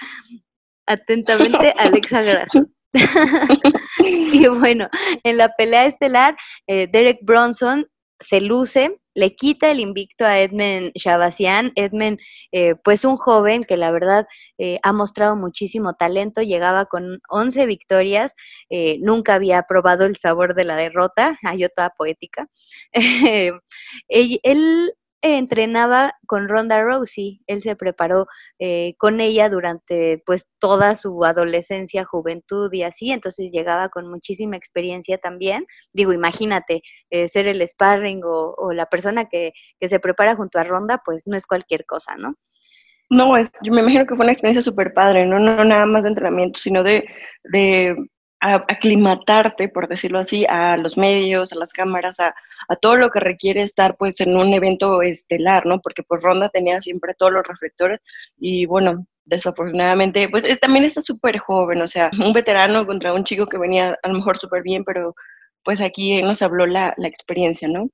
Atentamente, 0.86 1.74
Alexa 1.78 2.22
Grasso. 2.22 2.66
y 4.04 4.46
bueno, 4.46 4.88
en 5.24 5.36
la 5.36 5.48
pelea 5.58 5.86
estelar, 5.86 6.36
eh, 6.68 6.86
Derek 6.92 7.18
Bronson 7.22 7.88
se 8.20 8.40
luce, 8.40 9.00
le 9.14 9.34
quita 9.34 9.70
el 9.70 9.80
invicto 9.80 10.24
a 10.24 10.38
Edmund 10.40 10.92
Shabasian. 10.94 11.72
Edmund, 11.74 12.18
eh, 12.52 12.74
pues 12.84 13.04
un 13.04 13.16
joven 13.16 13.64
que 13.64 13.76
la 13.76 13.90
verdad 13.90 14.26
eh, 14.58 14.78
ha 14.82 14.92
mostrado 14.92 15.36
muchísimo 15.36 15.94
talento, 15.94 16.42
llegaba 16.42 16.86
con 16.86 17.20
11 17.28 17.66
victorias, 17.66 18.34
eh, 18.70 18.98
nunca 19.00 19.34
había 19.34 19.62
probado 19.62 20.04
el 20.06 20.16
sabor 20.16 20.54
de 20.54 20.64
la 20.64 20.76
derrota, 20.76 21.38
hay 21.42 21.64
otra 21.64 21.90
poética. 21.96 22.46
él, 24.08 24.92
entrenaba 25.22 26.14
con 26.26 26.48
Ronda 26.48 26.82
Rousey, 26.82 27.42
él 27.46 27.60
se 27.62 27.76
preparó 27.76 28.26
eh, 28.58 28.94
con 28.98 29.20
ella 29.20 29.48
durante 29.48 30.22
pues 30.24 30.48
toda 30.58 30.96
su 30.96 31.24
adolescencia, 31.24 32.04
juventud 32.04 32.72
y 32.72 32.82
así, 32.82 33.12
entonces 33.12 33.50
llegaba 33.52 33.88
con 33.88 34.08
muchísima 34.08 34.56
experiencia 34.56 35.18
también. 35.18 35.66
Digo, 35.92 36.12
imagínate, 36.12 36.82
eh, 37.10 37.28
ser 37.28 37.46
el 37.46 37.66
sparring 37.66 38.22
o, 38.24 38.72
la 38.72 38.86
persona 38.86 39.26
que, 39.26 39.52
que, 39.78 39.88
se 39.88 40.00
prepara 40.00 40.36
junto 40.36 40.58
a 40.58 40.64
Ronda, 40.64 41.02
pues 41.04 41.24
no 41.26 41.36
es 41.36 41.46
cualquier 41.46 41.84
cosa, 41.84 42.14
¿no? 42.16 42.34
No, 43.10 43.36
es, 43.36 43.50
yo 43.62 43.72
me 43.72 43.80
imagino 43.80 44.06
que 44.06 44.14
fue 44.14 44.24
una 44.24 44.32
experiencia 44.32 44.62
súper 44.62 44.94
padre, 44.94 45.26
¿no? 45.26 45.40
no 45.40 45.64
nada 45.64 45.84
más 45.84 46.04
de 46.04 46.10
entrenamiento, 46.10 46.60
sino 46.60 46.84
de, 46.84 47.04
de 47.42 47.96
aclimatarte, 48.40 49.68
por 49.68 49.88
decirlo 49.88 50.18
así, 50.18 50.46
a 50.48 50.76
los 50.76 50.96
medios, 50.96 51.52
a 51.52 51.58
las 51.58 51.72
cámaras, 51.72 52.20
a, 52.20 52.34
todo 52.80 52.96
lo 52.96 53.10
que 53.10 53.20
requiere 53.20 53.62
estar 53.62 53.96
pues 53.96 54.20
en 54.20 54.36
un 54.36 54.52
evento 54.54 55.02
estelar, 55.02 55.66
¿no? 55.66 55.80
Porque 55.80 56.02
pues 56.02 56.22
Ronda 56.22 56.48
tenía 56.48 56.80
siempre 56.80 57.14
todos 57.14 57.32
los 57.32 57.46
reflectores 57.46 58.00
y 58.38 58.66
bueno, 58.66 59.06
desafortunadamente 59.24 60.28
pues 60.28 60.46
también 60.60 60.84
está 60.84 61.02
súper 61.02 61.38
joven, 61.38 61.82
o 61.82 61.88
sea, 61.88 62.10
un 62.24 62.32
veterano 62.32 62.86
contra 62.86 63.12
un 63.12 63.24
chico 63.24 63.46
que 63.46 63.58
venía 63.58 63.98
a 64.02 64.08
lo 64.08 64.14
mejor 64.14 64.38
súper 64.38 64.62
bien, 64.62 64.84
pero 64.84 65.14
pues 65.64 65.80
aquí 65.80 66.22
nos 66.22 66.42
habló 66.42 66.66
la, 66.66 66.94
la 66.96 67.08
experiencia, 67.08 67.68
¿no? 67.68 67.88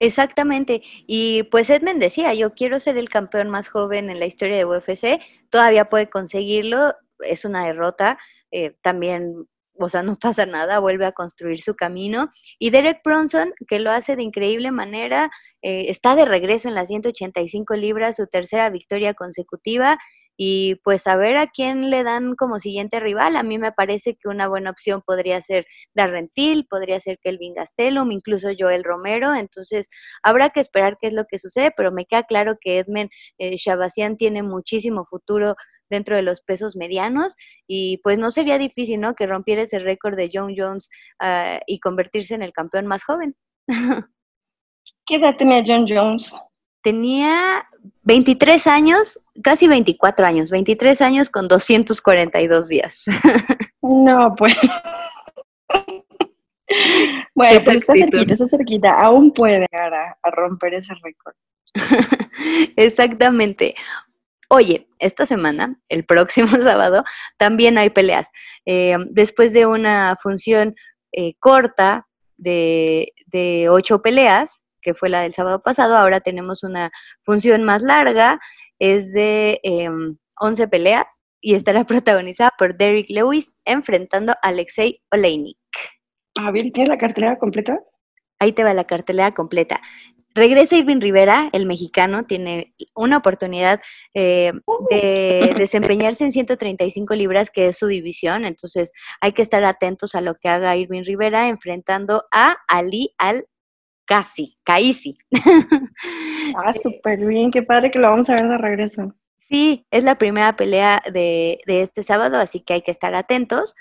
Exactamente. 0.00 0.82
Y 1.06 1.44
pues 1.44 1.70
Edmund 1.70 2.00
decía, 2.00 2.34
yo 2.34 2.54
quiero 2.54 2.80
ser 2.80 2.96
el 2.96 3.08
campeón 3.08 3.50
más 3.50 3.68
joven 3.68 4.10
en 4.10 4.18
la 4.18 4.26
historia 4.26 4.56
de 4.56 4.64
UFC, 4.64 5.20
todavía 5.50 5.88
puede 5.88 6.08
conseguirlo, 6.08 6.94
es 7.20 7.44
una 7.44 7.66
derrota, 7.66 8.18
eh, 8.50 8.76
también 8.82 9.46
o 9.82 9.88
sea, 9.88 10.02
no 10.02 10.16
pasa 10.16 10.46
nada, 10.46 10.78
vuelve 10.78 11.06
a 11.06 11.12
construir 11.12 11.60
su 11.60 11.74
camino. 11.74 12.30
Y 12.58 12.70
Derek 12.70 13.00
Bronson, 13.04 13.52
que 13.68 13.80
lo 13.80 13.90
hace 13.90 14.16
de 14.16 14.22
increíble 14.22 14.70
manera, 14.70 15.30
eh, 15.62 15.86
está 15.88 16.14
de 16.16 16.24
regreso 16.24 16.68
en 16.68 16.74
las 16.74 16.88
185 16.88 17.74
libras, 17.74 18.16
su 18.16 18.26
tercera 18.26 18.70
victoria 18.70 19.14
consecutiva. 19.14 19.98
Y 20.36 20.76
pues 20.82 21.06
a 21.06 21.16
ver 21.16 21.36
a 21.36 21.46
quién 21.46 21.90
le 21.90 22.02
dan 22.04 22.34
como 22.36 22.58
siguiente 22.58 23.00
rival. 23.00 23.36
A 23.36 23.42
mí 23.42 23.58
me 23.58 23.70
parece 23.70 24.14
que 24.14 24.28
una 24.28 24.48
buena 24.48 24.70
opción 24.70 25.02
podría 25.06 25.40
ser 25.42 25.66
Darrentil, 25.94 26.66
podría 26.68 26.98
ser 27.00 27.18
Kelvin 27.22 27.54
Gastelum, 27.54 28.10
incluso 28.10 28.48
Joel 28.58 28.82
Romero. 28.82 29.34
Entonces 29.34 29.88
habrá 30.22 30.50
que 30.50 30.60
esperar 30.60 30.96
qué 31.00 31.08
es 31.08 31.14
lo 31.14 31.26
que 31.26 31.38
sucede, 31.38 31.70
pero 31.76 31.92
me 31.92 32.06
queda 32.06 32.22
claro 32.22 32.56
que 32.60 32.78
Edmund 32.78 33.10
eh, 33.38 33.56
tiene 34.18 34.42
muchísimo 34.42 35.04
futuro 35.04 35.54
dentro 35.92 36.16
de 36.16 36.22
los 36.22 36.40
pesos 36.40 36.74
medianos 36.74 37.36
y 37.68 37.98
pues 37.98 38.18
no 38.18 38.30
sería 38.30 38.58
difícil, 38.58 39.00
¿no? 39.00 39.14
Que 39.14 39.26
rompiera 39.26 39.62
ese 39.62 39.78
récord 39.78 40.16
de 40.16 40.30
John 40.32 40.54
Jones 40.56 40.88
ah, 41.20 41.60
y 41.66 41.78
convertirse 41.78 42.34
en 42.34 42.42
el 42.42 42.52
campeón 42.52 42.86
más 42.86 43.04
joven. 43.04 43.36
¿Qué 45.06 45.16
edad 45.16 45.36
tenía 45.36 45.62
John 45.64 45.86
Jones? 45.88 46.34
Tenía 46.82 47.68
23 48.02 48.66
años, 48.66 49.20
casi 49.42 49.68
24 49.68 50.26
años, 50.26 50.50
23 50.50 51.00
años 51.02 51.30
con 51.30 51.46
242 51.46 52.68
días. 52.68 53.04
No, 53.84 54.32
pues. 54.36 54.56
bueno, 57.34 57.58
está 57.58 57.72
cerquita, 57.72 58.32
está 58.32 58.48
cerquita. 58.48 58.96
Aún 59.00 59.32
puede 59.32 59.66
llegar 59.72 59.92
a, 59.92 60.30
romper 60.30 60.74
ese 60.74 60.94
récord. 61.02 61.34
Exactamente. 62.76 63.74
Oye, 64.54 64.86
esta 64.98 65.24
semana, 65.24 65.80
el 65.88 66.04
próximo 66.04 66.48
sábado, 66.62 67.04
también 67.38 67.78
hay 67.78 67.88
peleas. 67.88 68.28
Eh, 68.66 68.98
después 69.08 69.54
de 69.54 69.64
una 69.64 70.18
función 70.22 70.74
eh, 71.10 71.32
corta 71.38 72.06
de, 72.36 73.14
de 73.28 73.70
ocho 73.70 74.02
peleas, 74.02 74.66
que 74.82 74.92
fue 74.92 75.08
la 75.08 75.22
del 75.22 75.32
sábado 75.32 75.62
pasado, 75.62 75.96
ahora 75.96 76.20
tenemos 76.20 76.64
una 76.64 76.90
función 77.24 77.64
más 77.64 77.80
larga, 77.80 78.40
es 78.78 79.14
de 79.14 79.52
eh, 79.62 79.84
em, 79.84 80.18
11 80.38 80.68
peleas 80.68 81.22
y 81.40 81.54
estará 81.54 81.84
protagonizada 81.86 82.50
por 82.58 82.76
Derek 82.76 83.08
Lewis 83.08 83.54
enfrentando 83.64 84.32
a 84.32 84.48
Alexei 84.48 85.00
Oleinik. 85.10 85.56
A 86.38 86.50
ver, 86.50 86.70
¿tienes 86.72 86.90
la 86.90 86.98
cartelera 86.98 87.38
completa? 87.38 87.80
Ahí 88.38 88.52
te 88.52 88.64
va 88.64 88.74
la 88.74 88.84
cartelera 88.84 89.32
completa. 89.32 89.80
Regresa 90.34 90.76
Irving 90.76 91.00
Rivera, 91.00 91.50
el 91.52 91.66
mexicano, 91.66 92.24
tiene 92.24 92.74
una 92.94 93.18
oportunidad 93.18 93.80
eh, 94.14 94.52
de 94.90 95.54
desempeñarse 95.58 96.24
en 96.24 96.32
135 96.32 97.14
libras, 97.14 97.50
que 97.50 97.68
es 97.68 97.76
su 97.76 97.86
división, 97.86 98.44
entonces 98.44 98.92
hay 99.20 99.32
que 99.32 99.42
estar 99.42 99.64
atentos 99.64 100.14
a 100.14 100.20
lo 100.20 100.34
que 100.36 100.48
haga 100.48 100.76
Irving 100.76 101.04
Rivera 101.04 101.48
enfrentando 101.48 102.24
a 102.32 102.56
Ali 102.68 103.14
Al 103.18 103.46
Casi, 104.04 104.58
Kaisi. 104.64 105.18
Ah, 106.56 106.72
súper 106.72 107.24
bien, 107.24 107.50
qué 107.50 107.62
padre 107.62 107.90
que 107.90 107.98
lo 107.98 108.08
vamos 108.08 108.28
a 108.28 108.34
ver 108.34 108.46
de 108.46 108.58
regreso. 108.58 109.14
Sí, 109.38 109.86
es 109.90 110.02
la 110.02 110.18
primera 110.18 110.56
pelea 110.56 111.02
de, 111.12 111.60
de 111.66 111.82
este 111.82 112.02
sábado, 112.02 112.38
así 112.38 112.60
que 112.60 112.74
hay 112.74 112.82
que 112.82 112.90
estar 112.90 113.14
atentos. 113.14 113.74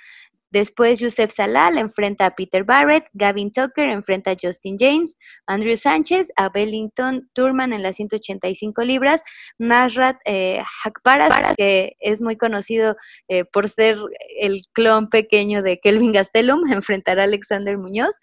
Después 0.52 1.00
Yusef 1.00 1.32
Salal 1.32 1.78
enfrenta 1.78 2.26
a 2.26 2.36
Peter 2.36 2.64
Barrett, 2.64 3.06
Gavin 3.14 3.52
Tucker 3.52 3.90
enfrenta 3.90 4.32
a 4.32 4.38
Justin 4.42 4.76
James, 4.78 5.18
Andrew 5.48 5.78
Sánchez 5.78 6.28
a 6.36 6.50
Bellington 6.50 7.30
Turman 7.34 7.72
en 7.74 7.84
las 7.84 7.96
185 7.96 8.84
libras, 8.84 9.22
Nasrat 9.58 10.18
eh, 10.26 10.62
Hakparas, 10.84 11.56
que 11.56 11.96
es 12.00 12.22
muy 12.22 12.36
conocido 12.36 12.98
eh, 13.30 13.46
por 13.46 13.70
ser 13.70 13.98
el 14.40 14.62
clon 14.74 15.10
pequeño 15.10 15.62
de 15.62 15.80
Kelvin 15.80 16.12
Gastelum, 16.12 16.62
enfrentará 16.72 17.24
a 17.24 17.26
Alexander 17.26 17.78
Muñoz. 17.78 18.20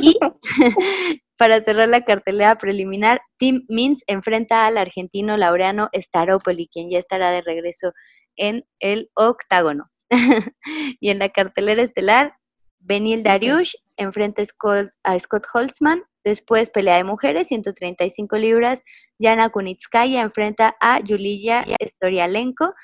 Y 0.00 0.18
para 1.38 1.62
cerrar 1.64 1.88
la 1.88 2.04
cartelera 2.04 2.56
preliminar, 2.56 3.20
Tim 3.38 3.64
Mins 3.68 4.04
enfrenta 4.06 4.66
al 4.66 4.76
argentino 4.76 5.36
Laureano 5.36 5.88
Staropoli, 5.94 6.68
quien 6.68 6.90
ya 6.90 6.98
estará 6.98 7.30
de 7.30 7.40
regreso 7.40 7.92
en 8.36 8.64
el 8.78 9.10
octágono. 9.14 9.90
y 11.00 11.10
en 11.10 11.18
la 11.18 11.30
cartelera 11.30 11.82
estelar, 11.82 12.34
Benil 12.78 13.22
Dariush 13.22 13.74
enfrenta 13.96 14.42
a 14.42 15.18
Scott, 15.18 15.44
Holtzman. 15.52 16.02
Después, 16.24 16.70
pelea 16.70 16.96
de 16.96 17.04
mujeres, 17.04 17.48
135 17.48 18.36
libras. 18.36 18.82
Yana 19.18 19.48
Kunitskaya 19.50 20.22
enfrenta 20.22 20.76
a 20.80 21.00
Yulia 21.00 21.64
Storialenko. 21.80 22.74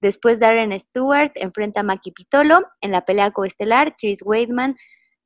Después, 0.00 0.40
Darren 0.40 0.78
Stewart 0.78 1.32
enfrenta 1.34 1.80
a 1.80 1.82
Maki 1.84 2.12
Pitolo. 2.12 2.60
En 2.80 2.90
la 2.90 3.04
pelea 3.04 3.30
coestelar, 3.30 3.96
Chris 3.96 4.22
Weidman 4.24 4.76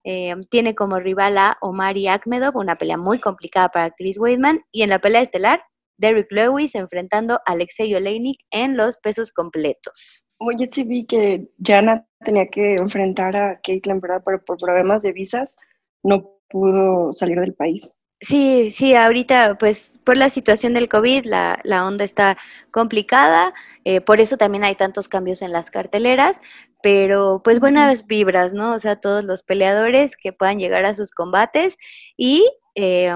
eh, 0.05 0.35
tiene 0.51 0.75
como 0.75 0.99
rival 0.99 1.39
a 1.39 1.57
Omari 1.61 2.09
Akhmedov, 2.09 2.57
una 2.57 2.77
pelea 2.77 2.99
muy 2.99 3.21
complicada 3.21 3.69
para 3.69 3.91
Chris 3.91 4.19
Weidman. 4.19 4.65
Y 4.73 4.83
en 4.83 4.91
la 4.91 4.99
pelea 4.99 5.23
estelar, 5.23 5.63
Derek 5.97 6.31
Lewis 6.31 6.75
enfrentando 6.75 7.35
a 7.35 7.53
Alexei 7.53 7.95
Oleinik 7.95 8.41
en 8.51 8.77
los 8.77 8.99
pesos 8.99 9.33
completos. 9.33 10.24
Oye, 10.39 10.69
sí 10.71 10.85
vi 10.85 11.07
que 11.07 11.49
Jana 11.63 12.07
tenía 12.21 12.47
que 12.49 12.75
enfrentar 12.75 13.37
a 13.37 13.61
Caitlin, 13.61 14.01
¿verdad? 14.01 14.23
Pero 14.25 14.45
por 14.45 14.59
problemas 14.59 15.03
de 15.03 15.13
visas 15.13 15.57
no 16.03 16.31
pudo 16.49 17.13
salir 17.13 17.41
del 17.41 17.55
país. 17.55 17.97
Sí, 18.21 18.71
sí, 18.71 18.95
ahorita 18.95 19.59
pues 19.59 20.01
por 20.05 20.17
la 20.17 20.31
situación 20.31 20.73
del 20.73 20.89
COVID 20.89 21.27
la, 21.27 21.61
la 21.63 21.87
onda 21.87 22.05
está 22.05 22.39
complicada, 22.71 23.53
eh, 23.85 24.01
por 24.01 24.21
eso 24.21 24.39
también 24.39 24.65
hay 24.65 24.77
tantos 24.77 25.09
cambios 25.09 25.43
en 25.43 25.53
las 25.53 25.71
carteleras, 25.71 26.41
pero 26.83 27.43
pues 27.45 27.61
buenas 27.61 28.07
vibras, 28.07 28.55
¿no? 28.55 28.73
O 28.75 28.79
sea, 28.79 28.97
todos 28.97 29.25
los 29.25 29.43
peleadores 29.43 30.17
que 30.17 30.33
puedan 30.33 30.59
llegar 30.59 30.87
a 30.87 30.95
sus 30.95 31.11
combates 31.11 31.77
y 32.17 32.49
eh, 32.77 33.15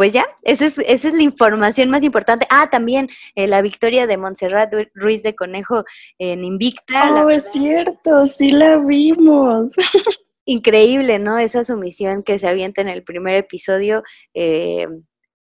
pues 0.00 0.12
ya, 0.12 0.26
esa 0.44 0.64
es, 0.64 0.78
esa 0.78 1.08
es 1.08 1.12
la 1.12 1.22
información 1.22 1.90
más 1.90 2.02
importante. 2.02 2.46
Ah, 2.48 2.70
también 2.70 3.10
eh, 3.34 3.46
la 3.46 3.60
victoria 3.60 4.06
de 4.06 4.16
Montserrat 4.16 4.72
Ruiz 4.94 5.22
de 5.22 5.34
Conejo 5.34 5.84
en 6.18 6.42
Invicta. 6.42 7.22
Oh, 7.22 7.28
es 7.28 7.52
cierto, 7.52 8.26
sí 8.26 8.48
la 8.48 8.78
vimos. 8.78 9.74
Increíble, 10.46 11.18
¿no? 11.18 11.36
Esa 11.36 11.64
sumisión 11.64 12.22
que 12.22 12.38
se 12.38 12.48
avienta 12.48 12.80
en 12.80 12.88
el 12.88 13.04
primer 13.04 13.34
episodio. 13.34 14.02
Eh, 14.32 14.86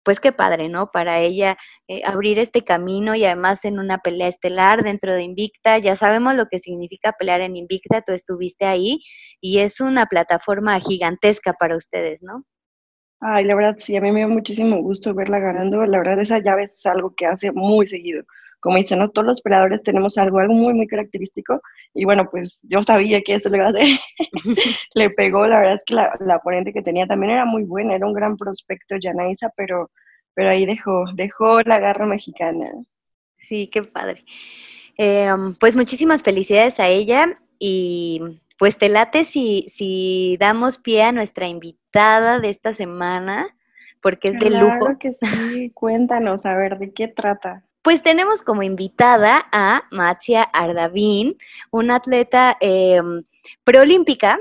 pues 0.03 0.19
qué 0.19 0.33
padre, 0.33 0.71
¿no? 0.71 0.93
Para 0.93 1.21
ella 1.21 1.59
eh, 1.87 2.01
abrir 2.07 2.39
este 2.39 2.65
camino 2.65 3.15
y 3.15 3.27
además 3.27 3.67
en 3.67 3.79
una 3.79 3.99
pelea 3.99 4.29
estelar 4.29 4.83
dentro 4.83 5.13
de 5.15 5.25
Invicta. 5.25 5.77
Ya 5.77 5.95
sabemos 5.95 6.37
lo 6.37 6.47
que 6.47 6.59
significa 6.59 7.13
pelear 7.13 7.43
en 7.43 7.55
Invicta, 7.55 8.01
tú 8.01 8.13
estuviste 8.13 8.65
ahí 8.65 9.03
y 9.43 9.59
es 9.59 9.79
una 9.81 10.07
plataforma 10.07 10.81
gigantesca 10.81 11.53
para 11.53 11.77
ustedes, 11.77 12.23
¿no? 12.23 12.47
Ay, 13.21 13.45
la 13.45 13.57
verdad, 13.57 13.77
sí, 13.79 13.97
a 13.97 14.01
mí 14.01 14.13
me 14.13 14.21
dio 14.21 14.29
muchísimo 14.29 14.77
gusto 14.83 15.13
verla 15.15 15.41
ganando. 15.41 15.85
La 15.87 15.99
verdad, 15.99 16.21
esa 16.21 16.39
llave 16.39 16.65
es 16.65 16.87
algo 16.87 17.15
que 17.15 17.27
hace 17.27 17.51
muy 17.53 17.87
seguido. 17.87 18.25
Como 18.61 18.77
dicen, 18.77 18.99
¿no? 19.01 19.11
Todos 19.11 19.27
los 19.27 19.41
peleadores 19.41 19.83
tenemos 19.83 20.19
algo, 20.19 20.39
algo 20.39 20.55
muy, 20.55 20.75
muy 20.75 20.87
característico. 20.87 21.61
Y 21.95 22.05
bueno, 22.05 22.29
pues 22.31 22.61
yo 22.63 22.81
sabía 22.83 23.21
que 23.23 23.35
eso 23.35 23.49
le 23.49 23.59
iba 23.59 23.67
a 23.67 23.71
hacer. 23.71 23.87
le 24.95 25.11
pegó, 25.11 25.47
la 25.47 25.59
verdad 25.59 25.75
es 25.77 25.85
que 25.85 25.95
la, 25.95 26.17
la, 26.21 26.37
oponente 26.37 26.73
que 26.73 26.83
tenía 26.83 27.07
también 27.07 27.33
era 27.33 27.45
muy 27.45 27.65
buena, 27.65 27.95
era 27.95 28.07
un 28.07 28.15
gran 28.15 28.37
prospecto, 28.37 28.97
Yanaisa, 28.97 29.53
pero, 29.57 29.91
pero 30.35 30.51
ahí 30.51 30.67
dejó, 30.67 31.05
dejó 31.15 31.61
la 31.63 31.79
garra 31.79 32.07
mexicana. 32.07 32.71
Sí, 33.39 33.69
qué 33.73 33.83
padre. 33.83 34.25
Eh, 34.97 35.31
pues 35.61 35.77
muchísimas 35.77 36.23
felicidades 36.23 36.81
a 36.81 36.89
ella 36.89 37.39
y 37.59 38.21
pues 38.59 38.77
te 38.77 38.89
late 38.89 39.25
si, 39.25 39.67
si 39.71 40.37
damos 40.39 40.79
pie 40.79 41.05
a 41.05 41.13
nuestra 41.13 41.47
invitada 41.47 42.41
de 42.41 42.51
esta 42.51 42.75
semana, 42.75 43.55
porque 44.03 44.29
es 44.29 44.39
de 44.39 44.51
lujo. 44.51 44.79
Claro 44.79 44.99
que 44.99 45.15
sí, 45.15 45.71
cuéntanos, 45.75 46.45
a 46.45 46.55
ver, 46.55 46.79
¿de 46.79 46.93
qué 46.93 47.09
trata? 47.09 47.63
Pues 47.83 48.03
tenemos 48.03 48.43
como 48.43 48.63
invitada 48.63 49.47
a 49.53 49.85
Matzia 49.91 50.43
Ardavín, 50.43 51.39
una 51.71 51.97
atleta 51.97 52.57
eh, 52.61 53.01
preolímpica 53.65 54.39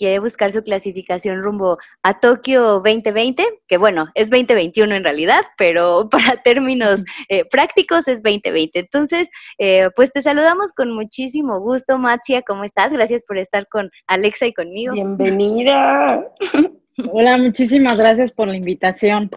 quiere 0.00 0.18
buscar 0.18 0.50
su 0.50 0.62
clasificación 0.62 1.42
rumbo 1.42 1.76
a 2.02 2.20
Tokio 2.20 2.80
2020, 2.80 3.44
que 3.68 3.76
bueno, 3.76 4.08
es 4.14 4.30
2021 4.30 4.94
en 4.94 5.04
realidad, 5.04 5.42
pero 5.58 6.08
para 6.10 6.42
términos 6.42 7.04
eh, 7.28 7.44
prácticos 7.44 8.08
es 8.08 8.22
2020. 8.22 8.78
Entonces, 8.78 9.28
eh, 9.58 9.90
pues 9.94 10.10
te 10.10 10.22
saludamos 10.22 10.72
con 10.72 10.94
muchísimo 10.94 11.60
gusto, 11.60 11.98
Matsia, 11.98 12.40
¿cómo 12.40 12.64
estás? 12.64 12.94
Gracias 12.94 13.24
por 13.28 13.36
estar 13.36 13.68
con 13.68 13.90
Alexa 14.06 14.46
y 14.46 14.54
conmigo. 14.54 14.94
Bienvenida. 14.94 16.24
Hola, 17.12 17.36
muchísimas 17.36 17.98
gracias 17.98 18.32
por 18.32 18.48
la 18.48 18.56
invitación. 18.56 19.28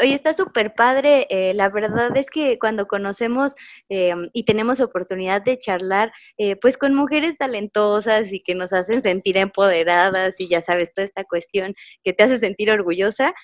Oye, 0.00 0.14
está 0.14 0.34
súper 0.34 0.74
padre. 0.74 1.26
Eh, 1.30 1.54
la 1.54 1.68
verdad 1.68 2.16
es 2.16 2.30
que 2.30 2.58
cuando 2.58 2.88
conocemos 2.88 3.54
eh, 3.88 4.14
y 4.32 4.42
tenemos 4.42 4.80
oportunidad 4.80 5.42
de 5.42 5.58
charlar, 5.58 6.12
eh, 6.36 6.56
pues 6.56 6.76
con 6.76 6.94
mujeres 6.94 7.36
talentosas 7.38 8.32
y 8.32 8.40
que 8.40 8.56
nos 8.56 8.72
hacen 8.72 9.02
sentir 9.02 9.36
empoderadas 9.36 10.34
y 10.38 10.48
ya 10.48 10.62
sabes, 10.62 10.92
toda 10.92 11.06
esta 11.06 11.24
cuestión 11.24 11.74
que 12.02 12.12
te 12.12 12.24
hace 12.24 12.38
sentir 12.38 12.70
orgullosa, 12.70 13.34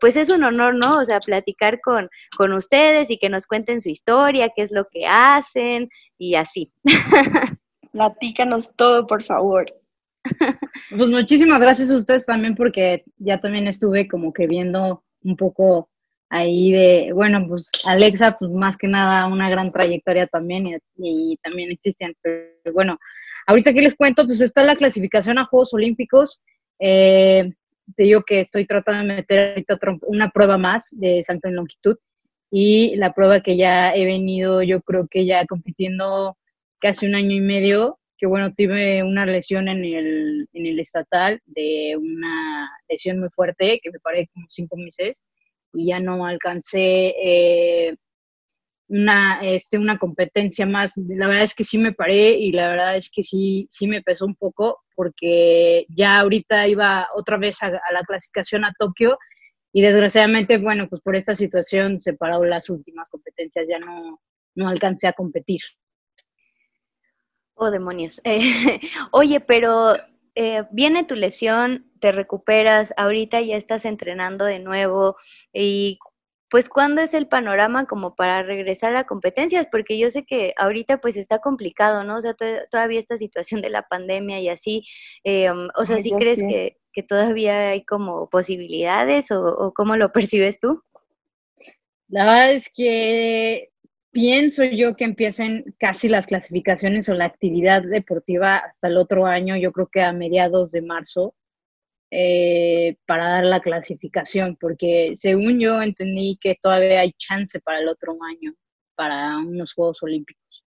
pues 0.00 0.16
es 0.16 0.30
un 0.30 0.42
honor, 0.44 0.74
¿no? 0.74 0.98
O 0.98 1.04
sea, 1.04 1.20
platicar 1.20 1.80
con, 1.80 2.08
con 2.36 2.52
ustedes 2.52 3.10
y 3.10 3.18
que 3.18 3.28
nos 3.28 3.46
cuenten 3.46 3.80
su 3.80 3.88
historia, 3.88 4.50
qué 4.54 4.62
es 4.62 4.72
lo 4.72 4.88
que 4.90 5.06
hacen 5.06 5.90
y 6.18 6.34
así. 6.34 6.72
Platícanos 7.92 8.74
todo, 8.74 9.06
por 9.06 9.22
favor. 9.22 9.66
Pues 10.96 11.10
muchísimas 11.10 11.60
gracias 11.60 11.90
a 11.90 11.96
ustedes 11.96 12.26
también 12.26 12.54
porque 12.54 13.04
ya 13.18 13.40
también 13.40 13.68
estuve 13.68 14.08
como 14.08 14.32
que 14.32 14.46
viendo 14.46 15.04
un 15.24 15.36
poco 15.36 15.88
ahí 16.30 16.72
de, 16.72 17.12
bueno, 17.12 17.46
pues 17.48 17.70
Alexa, 17.84 18.36
pues 18.38 18.50
más 18.50 18.76
que 18.76 18.88
nada 18.88 19.26
una 19.26 19.50
gran 19.50 19.72
trayectoria 19.72 20.26
también 20.26 20.80
y, 20.96 21.36
también 21.42 21.76
Cristian, 21.82 22.14
pero 22.22 22.72
bueno, 22.72 22.98
ahorita 23.46 23.72
que 23.72 23.82
les 23.82 23.94
cuento, 23.94 24.26
pues 24.26 24.40
está 24.40 24.64
la 24.64 24.76
clasificación 24.76 25.38
a 25.38 25.46
Juegos 25.46 25.74
Olímpicos, 25.74 26.42
eh, 26.80 27.52
te 27.96 28.04
digo 28.04 28.22
que 28.22 28.40
estoy 28.40 28.66
tratando 28.66 29.06
de 29.06 29.16
meter 29.16 29.50
ahorita 29.50 29.78
una 30.02 30.30
prueba 30.30 30.58
más 30.58 30.88
de 30.92 31.22
salto 31.22 31.48
en 31.48 31.56
longitud 31.56 31.96
y 32.50 32.96
la 32.96 33.12
prueba 33.12 33.40
que 33.40 33.56
ya 33.56 33.94
he 33.94 34.04
venido, 34.04 34.62
yo 34.62 34.80
creo 34.80 35.06
que 35.08 35.26
ya 35.26 35.44
compitiendo 35.46 36.36
casi 36.80 37.06
un 37.06 37.14
año 37.14 37.32
y 37.32 37.40
medio, 37.40 37.98
que 38.16 38.26
bueno, 38.26 38.52
tuve 38.54 39.02
una 39.02 39.26
lesión 39.26 39.68
en 39.68 39.84
el, 39.84 40.48
en 40.52 40.66
el 40.66 40.80
estatal 40.80 41.40
de 41.46 41.96
una 41.98 42.70
lesión 42.88 43.20
muy 43.20 43.28
fuerte, 43.30 43.80
que 43.82 43.90
me 43.90 44.00
paré 44.00 44.28
como 44.32 44.46
cinco 44.48 44.76
meses, 44.76 45.16
y 45.74 45.88
ya 45.88 46.00
no 46.00 46.24
alcancé 46.26 47.14
eh, 47.20 47.96
una, 48.88 49.40
este, 49.42 49.78
una 49.78 49.98
competencia 49.98 50.66
más. 50.66 50.92
La 50.96 51.26
verdad 51.26 51.44
es 51.44 51.54
que 51.54 51.64
sí 51.64 51.78
me 51.78 51.92
paré 51.92 52.38
y 52.38 52.52
la 52.52 52.68
verdad 52.68 52.96
es 52.96 53.10
que 53.10 53.22
sí, 53.22 53.66
sí 53.70 53.88
me 53.88 54.02
pesó 54.02 54.26
un 54.26 54.36
poco 54.36 54.82
porque 54.94 55.86
ya 55.88 56.20
ahorita 56.20 56.68
iba 56.68 57.08
otra 57.14 57.36
vez 57.36 57.62
a, 57.62 57.70
la 57.70 58.02
clasificación 58.06 58.64
a 58.64 58.74
Tokio 58.78 59.18
y 59.72 59.82
desgraciadamente, 59.82 60.58
bueno, 60.58 60.88
pues 60.88 61.02
por 61.02 61.16
esta 61.16 61.34
situación 61.34 62.00
se 62.00 62.14
paró 62.14 62.44
las 62.44 62.70
últimas 62.70 63.08
competencias, 63.08 63.66
ya 63.68 63.78
no, 63.78 64.20
no 64.54 64.68
alcancé 64.68 65.08
a 65.08 65.12
competir. 65.12 65.60
Oh, 67.54 67.70
demonios. 67.70 68.20
oye, 69.12 69.40
pero 69.40 69.96
eh, 70.34 70.64
viene 70.72 71.04
tu 71.04 71.14
lesión, 71.14 71.90
te 72.00 72.10
recuperas, 72.12 72.92
ahorita 72.96 73.40
ya 73.40 73.56
estás 73.56 73.84
entrenando 73.84 74.44
de 74.44 74.58
nuevo 74.58 75.16
y 75.52 75.98
pues 76.50 76.68
cuándo 76.68 77.00
es 77.00 77.14
el 77.14 77.26
panorama 77.26 77.86
como 77.86 78.14
para 78.14 78.42
regresar 78.42 78.94
a 78.96 79.06
competencias, 79.06 79.66
porque 79.70 79.98
yo 79.98 80.10
sé 80.10 80.24
que 80.24 80.54
ahorita 80.56 81.00
pues 81.00 81.16
está 81.16 81.38
complicado, 81.40 82.04
¿no? 82.04 82.16
O 82.16 82.20
sea, 82.20 82.34
todavía 82.70 83.00
esta 83.00 83.18
situación 83.18 83.60
de 83.60 83.70
la 83.70 83.82
pandemia 83.82 84.40
y 84.40 84.48
así, 84.48 84.84
eh, 85.24 85.50
um, 85.50 85.68
o 85.74 85.84
sea, 85.84 85.98
¿sí 86.00 86.12
crees 86.12 86.38
Que, 86.38 87.02
todavía 87.02 87.70
hay 87.70 87.84
como 87.84 88.30
posibilidades 88.30 89.32
o, 89.32 89.42
o 89.42 89.72
cómo 89.74 89.96
lo 89.96 90.12
percibes 90.12 90.60
tú? 90.60 90.80
La 92.06 92.24
verdad 92.24 92.52
es 92.52 92.70
que 92.72 93.73
pienso 94.14 94.62
yo 94.64 94.94
que 94.94 95.04
empiecen 95.04 95.74
casi 95.78 96.08
las 96.08 96.28
clasificaciones 96.28 97.08
o 97.08 97.14
la 97.14 97.26
actividad 97.26 97.82
deportiva 97.82 98.58
hasta 98.58 98.86
el 98.86 98.96
otro 98.96 99.26
año, 99.26 99.56
yo 99.56 99.72
creo 99.72 99.88
que 99.88 100.02
a 100.02 100.12
mediados 100.12 100.70
de 100.70 100.82
marzo, 100.82 101.34
eh, 102.12 102.96
para 103.06 103.28
dar 103.28 103.44
la 103.44 103.60
clasificación, 103.60 104.56
porque 104.58 105.14
según 105.18 105.58
yo 105.58 105.82
entendí 105.82 106.38
que 106.40 106.56
todavía 106.62 107.00
hay 107.00 107.12
chance 107.14 107.58
para 107.60 107.80
el 107.80 107.88
otro 107.88 108.16
año, 108.30 108.54
para 108.94 109.36
unos 109.38 109.74
Juegos 109.74 110.00
Olímpicos. 110.02 110.64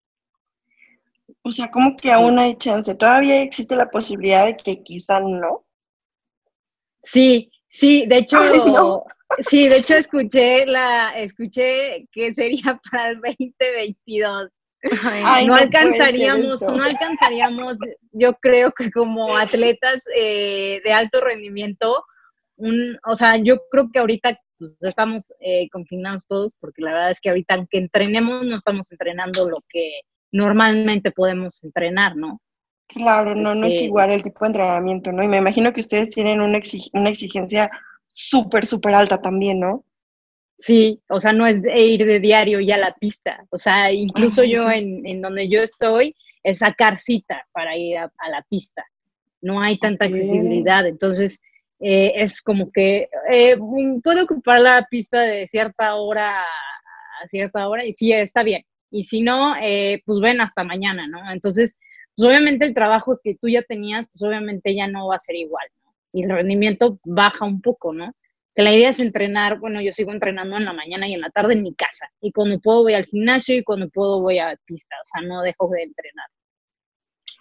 O 1.43 1.51
sea, 1.53 1.71
¿cómo 1.71 1.95
que 1.95 2.11
aún 2.11 2.37
hay 2.37 2.57
chance? 2.57 2.95
¿Todavía 2.95 3.41
existe 3.41 3.77
la 3.77 3.89
posibilidad 3.89 4.45
de 4.45 4.57
que 4.57 4.83
quizá 4.83 5.21
no? 5.21 5.65
Sí, 7.01 7.49
sí, 7.69 8.05
de 8.07 8.17
hecho, 8.17 8.39
sí, 9.49 9.67
de 9.67 9.77
hecho 9.77 9.95
escuché 9.95 10.65
la, 10.65 11.11
escuché 11.17 12.07
que 12.11 12.33
sería 12.33 12.79
para 12.91 13.11
el 13.11 13.21
2022 13.21 14.49
no, 15.47 15.55
alcanzaríamos, 15.55 16.61
no 16.61 16.83
alcanzaríamos, 16.83 17.77
yo 18.11 18.33
creo 18.35 18.71
que 18.71 18.91
como 18.91 19.35
atletas 19.35 20.03
eh, 20.15 20.81
de 20.83 20.93
alto 20.93 21.21
rendimiento, 21.21 22.03
un, 22.57 22.97
o 23.05 23.15
sea, 23.15 23.37
yo 23.37 23.57
creo 23.71 23.89
que 23.91 23.99
ahorita 23.99 24.39
pues, 24.57 24.77
estamos 24.81 25.33
eh, 25.39 25.67
confinados 25.69 26.27
todos, 26.27 26.53
porque 26.59 26.81
la 26.81 26.93
verdad 26.93 27.11
es 27.11 27.21
que 27.21 27.29
ahorita 27.29 27.55
aunque 27.55 27.77
entrenemos, 27.77 28.45
no 28.45 28.55
estamos 28.55 28.91
entrenando 28.91 29.49
lo 29.49 29.63
que 29.69 30.01
normalmente 30.31 31.11
podemos 31.11 31.63
entrenar, 31.63 32.15
¿no? 32.15 32.39
Claro, 32.87 33.35
no, 33.35 33.53
no 33.53 33.67
es 33.67 33.73
este 33.73 33.85
igual 33.85 34.11
el 34.11 34.23
tipo 34.23 34.39
de 34.41 34.47
entrenamiento, 34.47 35.11
¿no? 35.11 35.23
Y 35.23 35.27
me 35.27 35.37
imagino 35.37 35.73
que 35.73 35.81
ustedes 35.81 36.09
tienen 36.09 36.39
una, 36.39 36.59
una 36.93 37.09
exigencia 37.09 37.69
súper, 38.07 38.65
súper 38.65 38.95
alta 38.95 39.21
también, 39.21 39.59
¿no? 39.59 39.83
Sí, 40.59 40.99
o 41.09 41.19
sea, 41.19 41.33
no 41.33 41.45
es 41.45 41.61
ir 41.75 42.05
de 42.05 42.19
diario 42.19 42.59
ya 42.59 42.75
a 42.75 42.79
la 42.79 42.93
pista. 42.93 43.45
O 43.51 43.57
sea, 43.57 43.91
incluso 43.91 44.43
yo 44.43 44.69
en, 44.71 45.05
en, 45.05 45.21
donde 45.21 45.47
yo 45.49 45.61
estoy 45.61 46.15
es 46.43 46.59
sacar 46.59 46.97
cita 46.97 47.45
para 47.51 47.77
ir 47.77 47.97
a, 47.97 48.09
la 48.29 48.41
pista. 48.49 48.83
No 49.41 49.61
hay 49.61 49.77
tanta 49.77 50.05
accesibilidad. 50.05 50.87
Entonces, 50.87 51.39
eh, 51.79 52.13
es 52.15 52.41
como 52.41 52.71
que 52.71 53.07
eh, 53.29 53.55
puedo 54.03 54.23
ocupar 54.23 54.61
la 54.61 54.87
pista 54.89 55.21
de 55.21 55.47
cierta 55.47 55.95
hora 55.95 56.41
a 56.41 57.27
cierta 57.27 57.67
hora 57.67 57.85
y 57.85 57.93
sí, 57.93 58.11
está 58.11 58.43
bien. 58.43 58.63
Y 58.89 59.03
si 59.03 59.21
no, 59.21 59.55
eh, 59.61 60.01
pues 60.05 60.19
ven 60.21 60.41
hasta 60.41 60.63
mañana, 60.63 61.07
¿no? 61.07 61.31
Entonces, 61.31 61.77
pues 62.15 62.27
obviamente 62.27 62.65
el 62.65 62.73
trabajo 62.73 63.19
que 63.23 63.35
tú 63.35 63.47
ya 63.47 63.61
tenías, 63.61 64.07
pues 64.11 64.23
obviamente 64.23 64.73
ya 64.73 64.87
no 64.87 65.07
va 65.07 65.15
a 65.15 65.19
ser 65.19 65.35
igual. 65.35 65.67
Y 66.17 66.23
el 66.23 66.31
rendimiento 66.31 66.99
baja 67.03 67.45
un 67.45 67.61
poco, 67.61 67.93
¿no? 67.93 68.13
que 68.57 68.63
la 68.63 68.73
idea 68.73 68.89
es 68.89 68.99
entrenar, 68.99 69.59
bueno, 69.59 69.81
yo 69.81 69.93
sigo 69.93 70.11
entrenando 70.11 70.57
en 70.57 70.65
la 70.65 70.73
mañana 70.73 71.07
y 71.07 71.13
en 71.13 71.21
la 71.21 71.29
tarde 71.29 71.53
en 71.53 71.61
mi 71.61 71.75
casa, 71.75 72.09
y 72.19 72.31
cuando 72.31 72.59
puedo 72.59 72.81
voy 72.81 72.95
al 72.95 73.05
gimnasio 73.05 73.55
y 73.55 73.63
cuando 73.63 73.87
puedo 73.87 74.19
voy 74.19 74.39
a 74.39 74.57
pista, 74.65 74.95
o 74.99 75.05
sea, 75.05 75.27
no 75.27 75.43
dejo 75.43 75.69
de 75.69 75.83
entrenar. 75.83 76.25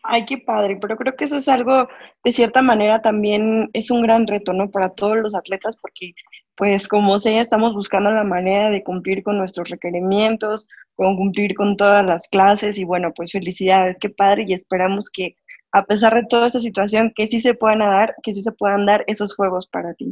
Ay, 0.02 0.26
qué 0.26 0.36
padre, 0.36 0.76
pero 0.78 0.94
creo 0.98 1.16
que 1.16 1.24
eso 1.24 1.36
es 1.36 1.48
algo, 1.48 1.88
de 2.22 2.32
cierta 2.32 2.60
manera, 2.60 3.00
también 3.00 3.70
es 3.72 3.90
un 3.90 4.02
gran 4.02 4.26
reto, 4.26 4.52
¿no? 4.52 4.70
Para 4.70 4.90
todos 4.90 5.16
los 5.16 5.34
atletas, 5.34 5.78
porque, 5.80 6.12
pues, 6.54 6.86
como 6.86 7.18
sea, 7.18 7.40
estamos 7.40 7.72
buscando 7.72 8.10
la 8.10 8.22
manera 8.22 8.68
de 8.68 8.84
cumplir 8.84 9.22
con 9.22 9.38
nuestros 9.38 9.70
requerimientos, 9.70 10.68
con 10.96 11.16
cumplir 11.16 11.54
con 11.54 11.78
todas 11.78 12.04
las 12.04 12.28
clases, 12.28 12.76
y 12.76 12.84
bueno, 12.84 13.14
pues 13.16 13.32
felicidades, 13.32 13.96
qué 13.98 14.10
padre, 14.10 14.44
y 14.46 14.52
esperamos 14.52 15.08
que, 15.08 15.34
a 15.76 15.84
pesar 15.84 16.14
de 16.14 16.22
toda 16.26 16.46
esta 16.46 16.58
situación, 16.58 17.12
que 17.14 17.26
sí 17.26 17.38
se 17.38 17.52
puedan 17.52 17.80
dar, 17.80 18.14
que 18.22 18.32
sí 18.32 18.42
se 18.42 18.52
puedan 18.52 18.86
dar 18.86 19.04
esos 19.06 19.34
juegos 19.34 19.66
para 19.66 19.92
ti. 19.92 20.10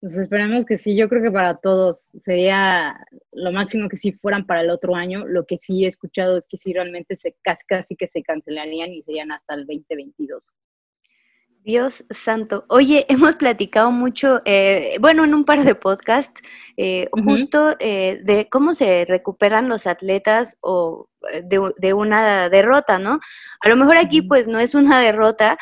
Pues 0.00 0.18
esperemos 0.18 0.66
que 0.66 0.76
sí, 0.76 0.94
yo 0.94 1.08
creo 1.08 1.22
que 1.22 1.30
para 1.30 1.56
todos 1.56 2.10
sería 2.26 2.94
lo 3.32 3.52
máximo 3.52 3.88
que 3.88 3.96
si 3.96 4.12
fueran 4.12 4.44
para 4.44 4.60
el 4.60 4.68
otro 4.68 4.94
año. 4.94 5.26
Lo 5.26 5.46
que 5.46 5.56
sí 5.56 5.86
he 5.86 5.88
escuchado 5.88 6.36
es 6.36 6.46
que 6.46 6.58
sí 6.58 6.74
realmente 6.74 7.16
se 7.16 7.36
casi, 7.42 7.64
casi 7.66 7.96
que 7.96 8.06
se 8.06 8.22
cancelarían 8.22 8.90
y 8.92 9.02
serían 9.02 9.32
hasta 9.32 9.54
el 9.54 9.66
2022. 9.66 10.52
Dios 11.62 12.04
santo. 12.10 12.64
Oye, 12.68 13.06
hemos 13.08 13.36
platicado 13.36 13.90
mucho, 13.90 14.42
eh, 14.44 14.98
bueno, 15.00 15.24
en 15.24 15.34
un 15.34 15.44
par 15.44 15.64
de 15.64 15.74
podcasts, 15.74 16.42
eh, 16.76 17.08
justo 17.24 17.76
eh, 17.78 18.20
de 18.24 18.50
cómo 18.50 18.74
se 18.74 19.06
recuperan 19.06 19.70
los 19.70 19.86
atletas 19.86 20.58
o 20.60 21.09
de, 21.44 21.72
de, 21.76 21.92
una 21.94 22.48
derrota, 22.48 22.98
¿no? 22.98 23.20
A 23.60 23.68
lo 23.68 23.76
mejor 23.76 23.96
aquí 23.96 24.22
pues 24.22 24.48
no 24.48 24.58
es 24.58 24.74
una 24.74 25.00
derrota, 25.00 25.58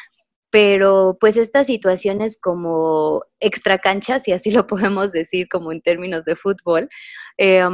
pero 0.50 1.16
pues 1.20 1.36
estas 1.36 1.66
situaciones 1.66 2.38
como 2.40 3.22
extra 3.40 3.78
canchas, 3.78 4.22
si 4.24 4.32
así 4.32 4.50
lo 4.50 4.66
podemos 4.66 5.12
decir 5.12 5.48
como 5.48 5.72
en 5.72 5.80
términos 5.80 6.24
de 6.24 6.36
fútbol, 6.36 6.88
eh, 7.38 7.64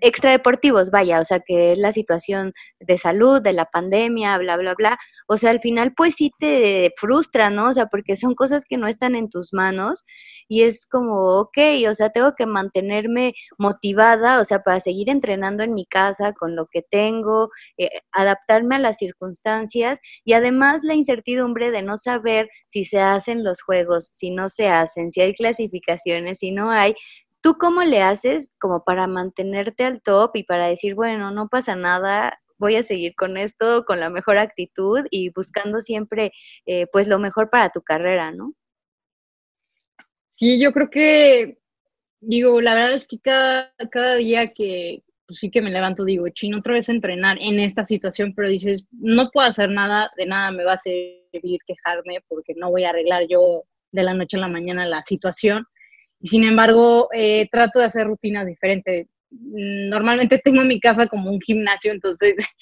extra 0.00 0.32
deportivos, 0.32 0.90
vaya, 0.90 1.20
o 1.20 1.24
sea, 1.24 1.40
que 1.40 1.72
es 1.72 1.78
la 1.78 1.92
situación 1.92 2.52
de 2.80 2.98
salud, 2.98 3.40
de 3.40 3.52
la 3.52 3.66
pandemia, 3.66 4.36
bla, 4.38 4.56
bla, 4.56 4.74
bla. 4.74 4.98
O 5.28 5.36
sea, 5.36 5.50
al 5.50 5.60
final 5.60 5.92
pues 5.96 6.16
sí 6.16 6.32
te 6.40 6.92
frustra, 6.96 7.50
¿no? 7.50 7.68
O 7.68 7.74
sea, 7.74 7.86
porque 7.86 8.16
son 8.16 8.34
cosas 8.34 8.64
que 8.64 8.76
no 8.76 8.88
están 8.88 9.14
en 9.14 9.28
tus 9.30 9.52
manos 9.52 10.04
y 10.48 10.62
es 10.62 10.86
como, 10.86 11.38
ok, 11.40 11.58
o 11.88 11.94
sea, 11.94 12.10
tengo 12.10 12.34
que 12.34 12.46
mantenerme 12.46 13.34
motivada, 13.58 14.40
o 14.40 14.44
sea, 14.44 14.60
para 14.62 14.80
seguir 14.80 15.10
entrenando 15.10 15.62
en 15.62 15.74
mi 15.74 15.84
casa 15.86 16.32
con 16.32 16.56
lo 16.56 16.66
que 16.66 16.82
tengo, 16.82 17.50
eh, 17.76 17.90
adaptarme 18.12 18.76
a 18.76 18.78
las 18.78 18.96
circunstancias 18.98 20.00
y 20.24 20.32
además 20.32 20.82
la 20.82 20.94
incertidumbre 20.94 21.70
de 21.70 21.82
no 21.82 21.97
saber 21.98 22.48
si 22.68 22.84
se 22.84 23.00
hacen 23.00 23.44
los 23.44 23.62
juegos, 23.62 24.08
si 24.12 24.30
no 24.30 24.48
se 24.48 24.68
hacen, 24.68 25.10
si 25.10 25.20
hay 25.20 25.34
clasificaciones, 25.34 26.38
si 26.38 26.50
no 26.50 26.70
hay. 26.70 26.94
¿Tú 27.40 27.56
cómo 27.58 27.82
le 27.82 28.02
haces 28.02 28.50
como 28.58 28.84
para 28.84 29.06
mantenerte 29.06 29.84
al 29.84 30.02
top 30.02 30.32
y 30.34 30.44
para 30.44 30.66
decir, 30.66 30.94
bueno, 30.94 31.30
no 31.30 31.48
pasa 31.48 31.76
nada, 31.76 32.40
voy 32.58 32.76
a 32.76 32.82
seguir 32.82 33.14
con 33.14 33.36
esto, 33.36 33.84
con 33.84 34.00
la 34.00 34.10
mejor 34.10 34.38
actitud 34.38 35.00
y 35.10 35.30
buscando 35.30 35.80
siempre 35.80 36.32
eh, 36.66 36.86
pues 36.92 37.08
lo 37.08 37.18
mejor 37.18 37.50
para 37.50 37.70
tu 37.70 37.82
carrera, 37.82 38.32
¿no? 38.32 38.54
Sí, 40.32 40.60
yo 40.60 40.72
creo 40.72 40.90
que, 40.90 41.58
digo, 42.20 42.60
la 42.60 42.74
verdad 42.74 42.94
es 42.94 43.06
que 43.06 43.18
cada, 43.18 43.72
cada 43.90 44.14
día 44.16 44.52
que 44.52 45.02
pues 45.28 45.40
sí 45.40 45.50
que 45.50 45.60
me 45.60 45.70
levanto, 45.70 46.06
digo, 46.06 46.26
chino, 46.30 46.58
otra 46.58 46.72
vez 46.72 46.88
entrenar 46.88 47.36
en 47.38 47.60
esta 47.60 47.84
situación, 47.84 48.32
pero 48.34 48.48
dices, 48.48 48.84
no 48.92 49.30
puedo 49.30 49.46
hacer 49.46 49.68
nada, 49.68 50.10
de 50.16 50.24
nada 50.24 50.50
me 50.50 50.64
va 50.64 50.72
a 50.72 50.78
servir 51.40 51.60
quejarme 51.66 52.20
porque 52.28 52.54
no 52.56 52.70
voy 52.70 52.84
a 52.84 52.90
arreglar 52.90 53.26
yo 53.28 53.64
de 53.92 54.02
la 54.02 54.14
noche 54.14 54.36
a 54.36 54.40
la 54.40 54.48
mañana 54.48 54.86
la 54.86 55.02
situación. 55.02 55.64
Y 56.20 56.28
sin 56.28 56.44
embargo, 56.44 57.08
eh, 57.12 57.48
trato 57.50 57.78
de 57.78 57.86
hacer 57.86 58.06
rutinas 58.06 58.46
diferentes. 58.46 59.06
Normalmente 59.30 60.38
tengo 60.38 60.62
mi 60.64 60.80
casa 60.80 61.06
como 61.06 61.30
un 61.30 61.40
gimnasio, 61.40 61.92
entonces 61.92 62.34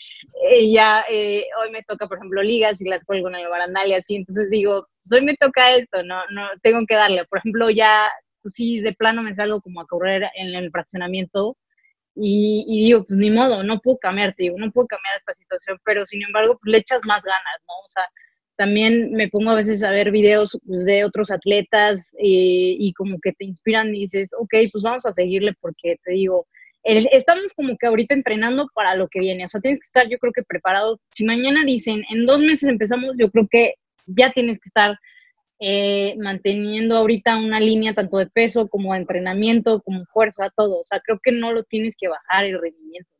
eh, 0.50 0.70
ya 0.72 1.04
eh, 1.08 1.44
hoy 1.62 1.70
me 1.70 1.82
toca, 1.84 2.08
por 2.08 2.18
ejemplo, 2.18 2.42
ligas 2.42 2.80
y 2.80 2.88
las 2.88 3.04
cuelgo 3.04 3.28
en 3.28 3.36
el 3.36 3.48
barandal 3.48 3.88
y 3.88 3.94
así, 3.94 4.16
entonces 4.16 4.50
digo, 4.50 4.88
pues 5.02 5.20
hoy 5.20 5.24
me 5.24 5.36
toca 5.36 5.76
esto, 5.76 6.02
no, 6.02 6.16
no, 6.32 6.42
tengo 6.62 6.80
que 6.86 6.96
darle. 6.96 7.24
Por 7.26 7.38
ejemplo, 7.38 7.70
ya, 7.70 8.10
pues 8.42 8.54
sí, 8.54 8.80
de 8.80 8.94
plano 8.94 9.22
me 9.22 9.34
salgo 9.34 9.60
como 9.60 9.80
a 9.80 9.86
correr 9.86 10.28
en 10.34 10.54
el 10.54 10.70
fraccionamiento 10.72 11.56
y, 12.16 12.84
digo, 12.84 13.04
pues 13.06 13.18
ni 13.18 13.30
modo, 13.30 13.62
no 13.62 13.78
puedo 13.80 13.98
cambiar, 13.98 14.34
te 14.34 14.44
digo, 14.44 14.56
no 14.58 14.72
puedo 14.72 14.86
cambiar 14.86 15.18
esta 15.18 15.34
situación, 15.34 15.78
pero 15.84 16.06
sin 16.06 16.22
embargo, 16.22 16.58
pues 16.62 16.72
le 16.72 16.78
echas 16.78 17.00
más 17.04 17.22
ganas, 17.22 17.60
¿no? 17.68 17.74
O 17.84 17.88
sea, 17.88 18.04
también 18.56 19.12
me 19.12 19.28
pongo 19.28 19.50
a 19.50 19.54
veces 19.54 19.82
a 19.82 19.90
ver 19.90 20.10
videos 20.10 20.58
pues, 20.66 20.84
de 20.84 21.04
otros 21.04 21.30
atletas 21.30 22.10
eh, 22.18 22.76
y 22.78 22.92
como 22.94 23.18
que 23.20 23.32
te 23.32 23.44
inspiran 23.44 23.94
y 23.94 24.00
dices, 24.00 24.30
ok, 24.38 24.54
pues 24.72 24.82
vamos 24.82 25.06
a 25.06 25.12
seguirle 25.12 25.54
porque 25.60 25.96
te 26.04 26.12
digo, 26.12 26.46
estamos 26.84 27.52
como 27.54 27.76
que 27.76 27.86
ahorita 27.86 28.14
entrenando 28.14 28.68
para 28.74 28.94
lo 28.94 29.08
que 29.08 29.20
viene, 29.20 29.44
o 29.44 29.48
sea, 29.48 29.60
tienes 29.60 29.80
que 29.80 29.86
estar 29.86 30.08
yo 30.08 30.18
creo 30.18 30.32
que 30.32 30.42
preparado. 30.44 31.00
Si 31.10 31.24
mañana 31.24 31.64
dicen, 31.64 32.04
en 32.10 32.26
dos 32.26 32.40
meses 32.40 32.68
empezamos, 32.68 33.14
yo 33.18 33.30
creo 33.30 33.48
que 33.50 33.74
ya 34.06 34.30
tienes 34.32 34.60
que 34.60 34.68
estar 34.68 34.98
eh, 35.58 36.16
manteniendo 36.18 36.96
ahorita 36.96 37.38
una 37.38 37.60
línea 37.60 37.94
tanto 37.94 38.18
de 38.18 38.26
peso 38.26 38.68
como 38.68 38.92
de 38.92 39.00
entrenamiento, 39.00 39.80
como 39.82 40.04
fuerza, 40.06 40.50
todo. 40.54 40.80
O 40.80 40.84
sea, 40.84 41.00
creo 41.00 41.18
que 41.22 41.32
no 41.32 41.52
lo 41.52 41.64
tienes 41.64 41.96
que 41.98 42.08
bajar 42.08 42.44
el 42.44 42.60
rendimiento. 42.60 43.10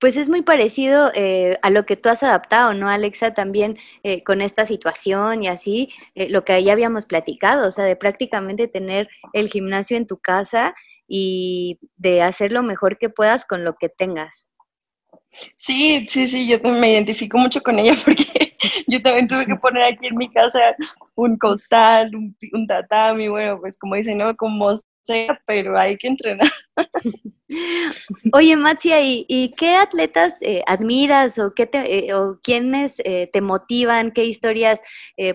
Pues 0.00 0.16
es 0.16 0.28
muy 0.28 0.42
parecido 0.42 1.10
eh, 1.14 1.58
a 1.62 1.70
lo 1.70 1.84
que 1.84 1.96
tú 1.96 2.08
has 2.08 2.22
adaptado, 2.22 2.74
¿no, 2.74 2.88
Alexa? 2.88 3.34
También 3.34 3.78
eh, 4.02 4.22
con 4.22 4.40
esta 4.40 4.64
situación 4.64 5.42
y 5.42 5.48
así, 5.48 5.90
lo 6.14 6.44
que 6.44 6.62
ya 6.62 6.72
habíamos 6.72 7.04
platicado, 7.04 7.66
o 7.66 7.70
sea, 7.70 7.84
de 7.84 7.96
prácticamente 7.96 8.68
tener 8.68 9.08
el 9.32 9.48
gimnasio 9.48 9.96
en 9.96 10.06
tu 10.06 10.18
casa 10.18 10.74
y 11.08 11.80
de 11.96 12.22
hacer 12.22 12.52
lo 12.52 12.62
mejor 12.62 12.98
que 12.98 13.08
puedas 13.08 13.44
con 13.44 13.64
lo 13.64 13.74
que 13.74 13.88
tengas. 13.88 14.46
Sí, 15.56 16.06
sí, 16.08 16.26
sí, 16.26 16.48
yo 16.48 16.60
también 16.60 16.80
me 16.80 16.92
identifico 16.92 17.38
mucho 17.38 17.60
con 17.62 17.78
ella 17.78 17.94
porque 18.04 18.56
yo 18.86 19.02
también 19.02 19.28
tuve 19.28 19.46
que 19.46 19.56
poner 19.56 19.84
aquí 19.84 20.06
en 20.06 20.16
mi 20.16 20.30
casa 20.30 20.58
un 21.14 21.36
costal, 21.38 22.14
un, 22.14 22.36
un 22.52 22.66
tatami, 22.66 23.28
bueno, 23.28 23.60
pues 23.60 23.78
como 23.78 23.94
dicen, 23.94 24.18
¿no? 24.18 24.34
Como 24.36 24.70
sea, 25.02 25.40
pero 25.46 25.78
hay 25.78 25.96
que 25.96 26.08
entrenar. 26.08 26.50
Oye, 28.32 28.56
Matsia, 28.56 28.98
¿y, 29.00 29.54
qué 29.56 29.76
atletas 29.76 30.34
eh, 30.42 30.62
admiras 30.66 31.38
o, 31.38 31.54
qué 31.54 31.66
te, 31.66 32.08
eh, 32.08 32.14
o 32.14 32.38
quiénes 32.42 32.96
eh, 33.04 33.30
te 33.32 33.40
motivan, 33.40 34.12
qué 34.12 34.26
historias 34.26 34.80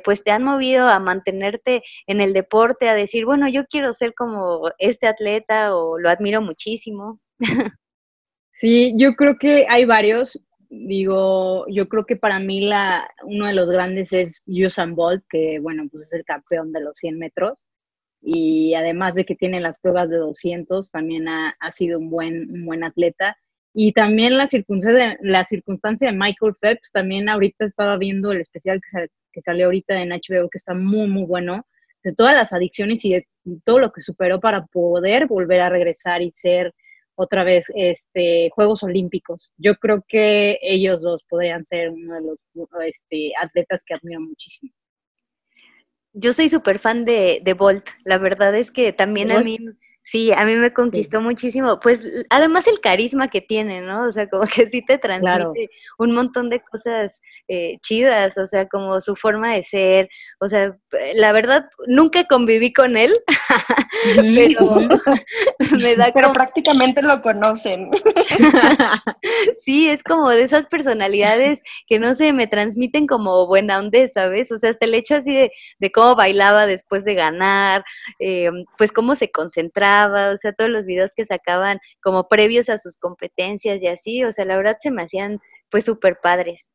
pues 0.04 0.24
te 0.24 0.32
han 0.32 0.44
movido 0.44 0.88
a 0.88 1.00
mantenerte 1.00 1.82
en 2.08 2.22
el 2.22 2.34
deporte, 2.34 2.88
a 2.88 2.96
decir, 2.96 3.26
bueno, 3.26 3.48
yo 3.50 3.66
quiero 3.66 3.94
ser 3.94 4.14
como 4.14 4.70
este 4.78 5.08
atleta 5.08 5.76
o 5.76 5.98
lo 5.98 6.10
admiro 6.10 6.42
muchísimo? 6.42 7.20
Sí, 8.54 8.94
yo 8.98 9.16
creo 9.16 9.38
que 9.38 9.66
hay 9.68 9.86
varios. 9.86 10.40
Digo, 10.70 11.66
yo 11.68 11.90
creo 11.90 12.06
que 12.06 12.16
para 12.16 12.40
mí 12.40 12.62
la, 12.62 13.10
uno 13.24 13.48
de 13.48 13.54
los 13.54 13.68
grandes 13.68 14.14
es 14.14 14.42
Usain 14.46 14.96
Bolt, 14.96 15.24
que 15.30 15.60
bueno, 15.60 15.84
pues 15.92 16.06
es 16.06 16.14
el 16.14 16.24
campeón 16.24 16.72
de 16.72 16.82
los 16.82 16.96
100 16.98 17.20
metros. 17.20 17.66
Y 18.24 18.74
además 18.74 19.16
de 19.16 19.26
que 19.26 19.36
tiene 19.36 19.60
las 19.60 19.80
pruebas 19.80 20.10
de 20.10 20.18
200, 20.18 20.92
también 20.92 21.28
ha, 21.28 21.56
ha 21.60 21.72
sido 21.72 22.00
un 22.00 22.10
buen, 22.10 22.50
un 22.52 22.66
buen 22.66 22.84
atleta. 22.84 23.38
Y 23.74 23.92
también 23.92 24.38
la 24.38 24.48
circunstancia, 24.48 25.18
la 25.22 25.44
circunstancia 25.46 26.10
de 26.10 26.18
Michael 26.18 26.56
Phelps, 26.60 26.92
también 26.92 27.28
ahorita 27.28 27.66
estaba 27.66 27.98
viendo 27.98 28.32
el 28.32 28.42
especial 28.42 28.80
que, 28.82 29.08
que 29.32 29.42
salió 29.42 29.66
ahorita 29.66 30.02
en 30.02 30.10
HBO, 30.10 30.50
que 30.50 30.58
está 30.58 30.74
muy, 30.74 31.08
muy 31.08 31.26
bueno, 31.26 31.66
de 32.04 32.14
todas 32.14 32.36
las 32.36 32.54
adicciones 32.54 33.04
y 33.06 33.14
de 33.14 33.28
todo 33.64 33.80
lo 33.80 33.92
que 33.92 34.02
superó 34.02 34.40
para 34.40 34.66
poder 34.68 35.28
volver 35.28 35.62
a 35.62 35.70
regresar 35.70 36.22
y 36.22 36.32
ser 36.32 36.74
otra 37.16 37.44
vez 37.44 37.68
este, 37.76 38.50
Juegos 38.52 38.84
Olímpicos. 38.84 39.52
Yo 39.58 39.76
creo 39.76 40.04
que 40.08 40.60
ellos 40.62 41.02
dos 41.02 41.24
podrían 41.30 41.66
ser 41.66 41.90
uno 41.90 42.16
de 42.16 42.22
los 42.22 42.38
este, 42.86 43.32
atletas 43.42 43.84
que 43.86 43.94
admiro 43.94 44.22
muchísimo. 44.22 44.74
Yo 46.14 46.34
soy 46.34 46.50
súper 46.50 46.80
fan 46.80 47.06
de, 47.06 47.42
de 47.44 47.54
Bolt. 47.54 47.90
La 48.04 48.18
verdad 48.18 48.56
es 48.56 48.72
que 48.72 48.94
también 48.94 49.32
a 49.32 49.42
mí 49.42 49.58
Sí, 50.06 50.32
a 50.36 50.46
mí 50.46 50.56
me 50.56 50.74
conquistó 50.74 51.22
muchísimo. 51.22 51.80
Pues 51.80 52.02
además 52.30 52.68
el 52.68 52.82
carisma 52.82 53.30
que 53.30 53.42
tiene, 53.42 53.82
¿no? 53.82 54.06
O 54.06 54.12
sea, 54.12 54.28
como 54.28 54.46
que 54.46 54.68
sí 54.68 54.84
te 54.86 54.98
transmite 54.98 55.70
un 55.98 56.14
montón 56.14 56.50
de 56.50 56.62
cosas 56.62 57.22
eh, 57.48 57.78
chidas, 57.82 58.38
o 58.38 58.46
sea, 58.46 58.68
como 58.68 59.00
su 59.02 59.16
forma 59.16 59.54
de 59.54 59.64
ser. 59.64 60.10
O 60.40 60.50
sea, 60.50 60.76
la 61.16 61.32
verdad, 61.32 61.66
nunca 61.88 62.26
conviví 62.26 62.74
con 62.74 62.98
él, 62.98 63.14
pero 64.16 64.76
me 65.80 65.96
da 65.96 66.12
Pero 66.14 66.34
prácticamente 66.34 67.02
lo 67.02 67.22
conocen. 67.22 67.90
sí, 69.64 69.90
es 69.90 70.04
como 70.04 70.30
de 70.30 70.44
esas 70.44 70.68
personalidades 70.68 71.62
que 71.88 71.98
no 71.98 72.14
sé, 72.14 72.34
me 72.34 72.48
transmiten 72.48 73.08
como 73.08 73.48
buena 73.48 73.80
onda, 73.80 74.08
¿sabes? 74.14 74.52
O 74.52 74.58
sea, 74.58 74.72
hasta 74.72 74.86
el 74.86 74.94
hecho 74.96 75.16
así 75.16 75.34
de, 75.34 75.52
de 75.80 75.92
cómo 75.92 76.16
bailaba 76.16 76.66
después 76.68 77.06
de 77.06 77.16
ganar, 77.16 77.84
eh, 78.20 78.52
pues 78.78 78.92
cómo 78.92 79.16
se 79.16 79.32
concentraba 79.32 79.93
o 80.34 80.38
sea, 80.38 80.54
todos 80.54 80.70
los 80.70 80.86
videos 80.86 81.12
que 81.16 81.26
sacaban 81.26 81.80
como 82.02 82.28
previos 82.28 82.70
a 82.70 82.78
sus 82.78 82.98
competencias 82.98 83.82
y 83.82 83.88
así, 83.88 84.24
o 84.24 84.32
sea, 84.32 84.46
la 84.46 84.58
verdad 84.58 84.78
se 84.80 84.92
me 84.92 85.04
hacían 85.04 85.40
pues 85.70 85.86
súper 85.86 86.18
padres. 86.22 86.70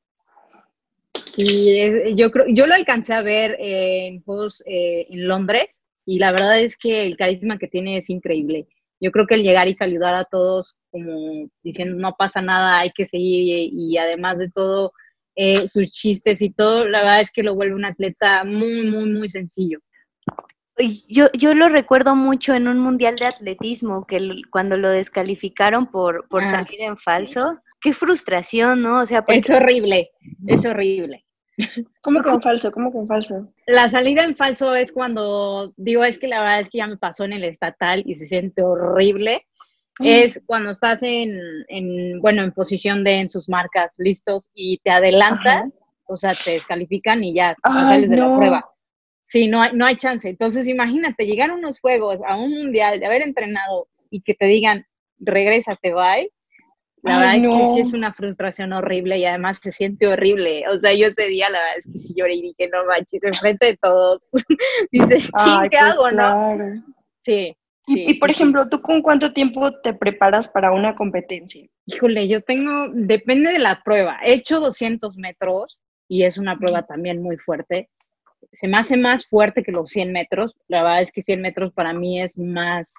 Y 1.37 2.17
yo 2.17 2.31
creo, 2.31 2.47
yo 2.49 2.67
lo 2.67 2.75
alcancé 2.75 3.15
a 3.15 3.23
ver 3.23 3.57
en 3.59 4.23
juegos 4.23 4.63
eh, 4.67 5.07
en 5.11 5.29
Londres 5.29 5.69
y 6.05 6.19
la 6.19 6.33
verdad 6.33 6.61
es 6.61 6.77
que 6.77 7.07
el 7.07 7.17
carisma 7.17 7.59
que 7.59 7.69
tiene 7.69 7.99
es 7.99 8.11
increíble. 8.11 8.67
Yo 9.01 9.13
creo 9.13 9.27
que 9.27 9.37
el 9.37 9.43
llegar 9.45 9.69
y 9.69 9.75
saludar 9.75 10.15
a 10.15 10.25
todos 10.25 10.77
como 10.91 11.49
diciendo 11.63 11.97
no 11.97 12.15
pasa 12.19 12.43
nada, 12.43 12.81
hay 12.81 12.91
que 12.91 13.07
seguir 13.07 13.71
y, 13.73 13.97
además 13.99 14.39
de 14.39 14.51
todo 14.51 14.93
eh, 15.37 15.69
sus 15.69 15.91
chistes 15.91 16.43
y 16.43 16.51
todo, 16.51 16.89
la 16.89 17.01
verdad 17.01 17.21
es 17.21 17.31
que 17.31 17.43
lo 17.43 17.55
vuelve 17.55 17.75
un 17.75 17.85
atleta 17.85 18.43
muy, 18.45 18.83
muy, 18.83 19.11
muy 19.11 19.29
sencillo. 19.29 19.79
Yo, 21.09 21.27
yo 21.33 21.55
lo 21.55 21.69
recuerdo 21.69 22.15
mucho 22.15 22.55
en 22.55 22.69
un 22.69 22.79
mundial 22.79 23.17
de 23.17 23.27
atletismo, 23.27 24.07
que 24.07 24.43
cuando 24.51 24.77
lo 24.77 24.91
descalificaron 24.91 25.87
por, 25.87 26.29
por 26.29 26.45
ah, 26.45 26.51
salir 26.51 26.83
en 26.83 26.97
falso, 26.97 27.59
qué 27.81 27.93
frustración, 27.93 28.83
¿no? 28.83 29.01
O 29.01 29.07
sea, 29.07 29.25
es 29.29 29.51
horrible, 29.51 30.11
es 30.47 30.65
horrible. 30.65 31.25
¿Cómo 32.03 32.23
que 32.23 32.31
en 32.31 32.41
falso? 32.41 32.71
¿Cómo 32.71 32.93
que 32.93 32.99
en 32.99 33.09
falso? 33.09 33.53
La 33.67 33.89
salida 33.89 34.23
en 34.23 34.37
falso 34.37 34.75
es 34.75 34.93
cuando, 34.93 35.73
digo, 35.77 36.05
es 36.05 36.19
que 36.19 36.29
la 36.29 36.41
verdad 36.41 36.61
es 36.61 36.71
que 36.71 36.79
ya 36.79 36.87
me 36.87 36.97
pasó 36.97 37.25
en 37.25 37.33
el 37.33 37.45
estatal 37.45 38.03
y 38.07 38.15
se 38.15 38.27
siente 38.27 38.63
horrible. 38.63 39.47
Mm. 39.99 40.07
Es 40.07 40.41
cuando 40.47 40.71
estás 40.71 41.03
en, 41.03 41.37
en, 41.69 42.21
bueno, 42.21 42.43
en 42.43 42.53
posición 42.53 43.03
de 43.03 43.21
en 43.21 43.31
sus 43.31 43.49
marcas 43.49 43.91
listos 43.97 44.49
y 44.55 44.79
te 44.79 44.91
adelantas, 44.91 45.65
o 46.07 46.17
sea, 46.17 46.31
te 46.33 46.53
descalifican 46.53 47.25
y 47.25 47.35
ya 47.35 47.57
sales 47.65 48.09
de 48.09 48.17
la 48.17 48.37
prueba. 48.37 48.65
Sí, 49.29 49.47
no 49.47 49.61
hay, 49.61 49.73
no 49.75 49.85
hay 49.85 49.97
chance. 49.97 50.27
Entonces, 50.27 50.67
imagínate, 50.67 51.27
llegar 51.27 51.51
a 51.51 51.55
unos 51.55 51.81
juegos, 51.81 52.19
a 52.27 52.37
un 52.37 52.51
mundial, 52.51 52.99
de 52.99 53.05
haber 53.05 53.21
entrenado 53.21 53.87
y 54.11 54.23
que 54.23 54.33
te 54.33 54.47
digan, 54.47 54.87
regrésate, 55.19 55.93
bye. 55.93 56.33
La 57.03 57.19
verdad 57.19 57.35
es 57.37 57.43
que 57.43 57.65
sí 57.75 57.81
es 57.81 57.93
una 57.93 58.15
frustración 58.15 58.73
horrible 58.73 59.19
y 59.19 59.27
además 59.27 59.61
se 59.63 59.71
siente 59.71 60.07
horrible. 60.07 60.67
O 60.69 60.77
sea, 60.79 60.95
yo 60.95 61.09
ese 61.09 61.29
día 61.29 61.51
la 61.51 61.59
verdad 61.59 61.79
es 61.79 61.87
que 61.93 61.99
sí 61.99 62.15
lloré 62.17 62.37
y 62.37 62.43
dije, 62.43 62.71
no 62.73 62.87
manches, 62.87 63.23
enfrente 63.23 63.67
de 63.67 63.77
todos. 63.77 64.31
Dices, 64.91 65.31
¿qué 65.45 65.69
pues 65.69 65.83
hago, 65.83 66.11
no? 66.11 66.83
Sí. 67.21 67.55
y, 67.87 68.15
por 68.15 68.31
ejemplo, 68.31 68.67
¿tú 68.69 68.81
con 68.81 69.03
cuánto 69.03 69.35
tiempo 69.35 69.79
te 69.83 69.93
preparas 69.93 70.49
para 70.49 70.73
una 70.73 70.95
competencia? 70.95 71.69
Híjole, 71.85 72.29
yo 72.29 72.41
tengo, 72.43 72.89
depende 72.95 73.53
de 73.53 73.59
la 73.59 73.83
prueba. 73.83 74.19
He 74.25 74.33
hecho 74.33 74.59
200 74.59 75.19
metros 75.19 75.79
y 76.09 76.25
es 76.25 76.39
una 76.39 76.59
prueba 76.59 76.87
también 76.87 77.23
muy 77.23 77.37
fuerte 77.37 77.91
se 78.53 78.69
me 78.69 78.79
hace 78.79 78.97
más 78.97 79.27
fuerte 79.27 79.63
que 79.63 79.73
los 79.73 79.91
100 79.91 80.13
metros. 80.13 80.57
La 80.69 80.83
verdad 80.83 81.03
es 81.03 81.13
que 81.13 81.23
100 81.23 81.41
metros 81.41 81.73
para 81.73 81.93
mí 81.93 82.21
es 82.21 82.37
más, 82.39 82.95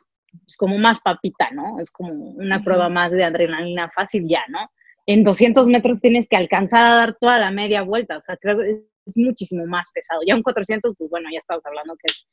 es 0.48 0.58
como 0.58 0.78
más 0.78 1.00
papita, 1.02 1.50
¿no? 1.52 1.80
Es 1.80 1.92
como 1.92 2.14
una 2.14 2.64
prueba 2.64 2.90
más 2.90 3.12
de 3.12 3.24
adrenalina 3.24 3.90
fácil 3.90 4.28
ya, 4.28 4.44
¿no? 4.50 4.70
En 5.06 5.24
200 5.24 5.68
metros 5.68 6.00
tienes 6.00 6.28
que 6.28 6.38
alcanzar 6.38 6.92
a 6.92 6.96
dar 6.96 7.18
toda 7.20 7.40
la 7.40 7.52
media 7.52 7.82
vuelta, 7.82 8.18
o 8.18 8.22
sea, 8.22 8.38
creo 8.38 8.60
que 8.60 8.84
es 9.06 9.18
muchísimo 9.18 9.66
más 9.66 9.92
pesado. 9.92 10.22
Ya 10.26 10.36
un 10.36 10.44
400, 10.44 10.96
pues 10.98 11.10
bueno, 11.10 11.30
ya 11.34 11.40
estamos 11.40 11.66
hablando 11.66 11.96
que 11.96 12.12
es 12.12 12.28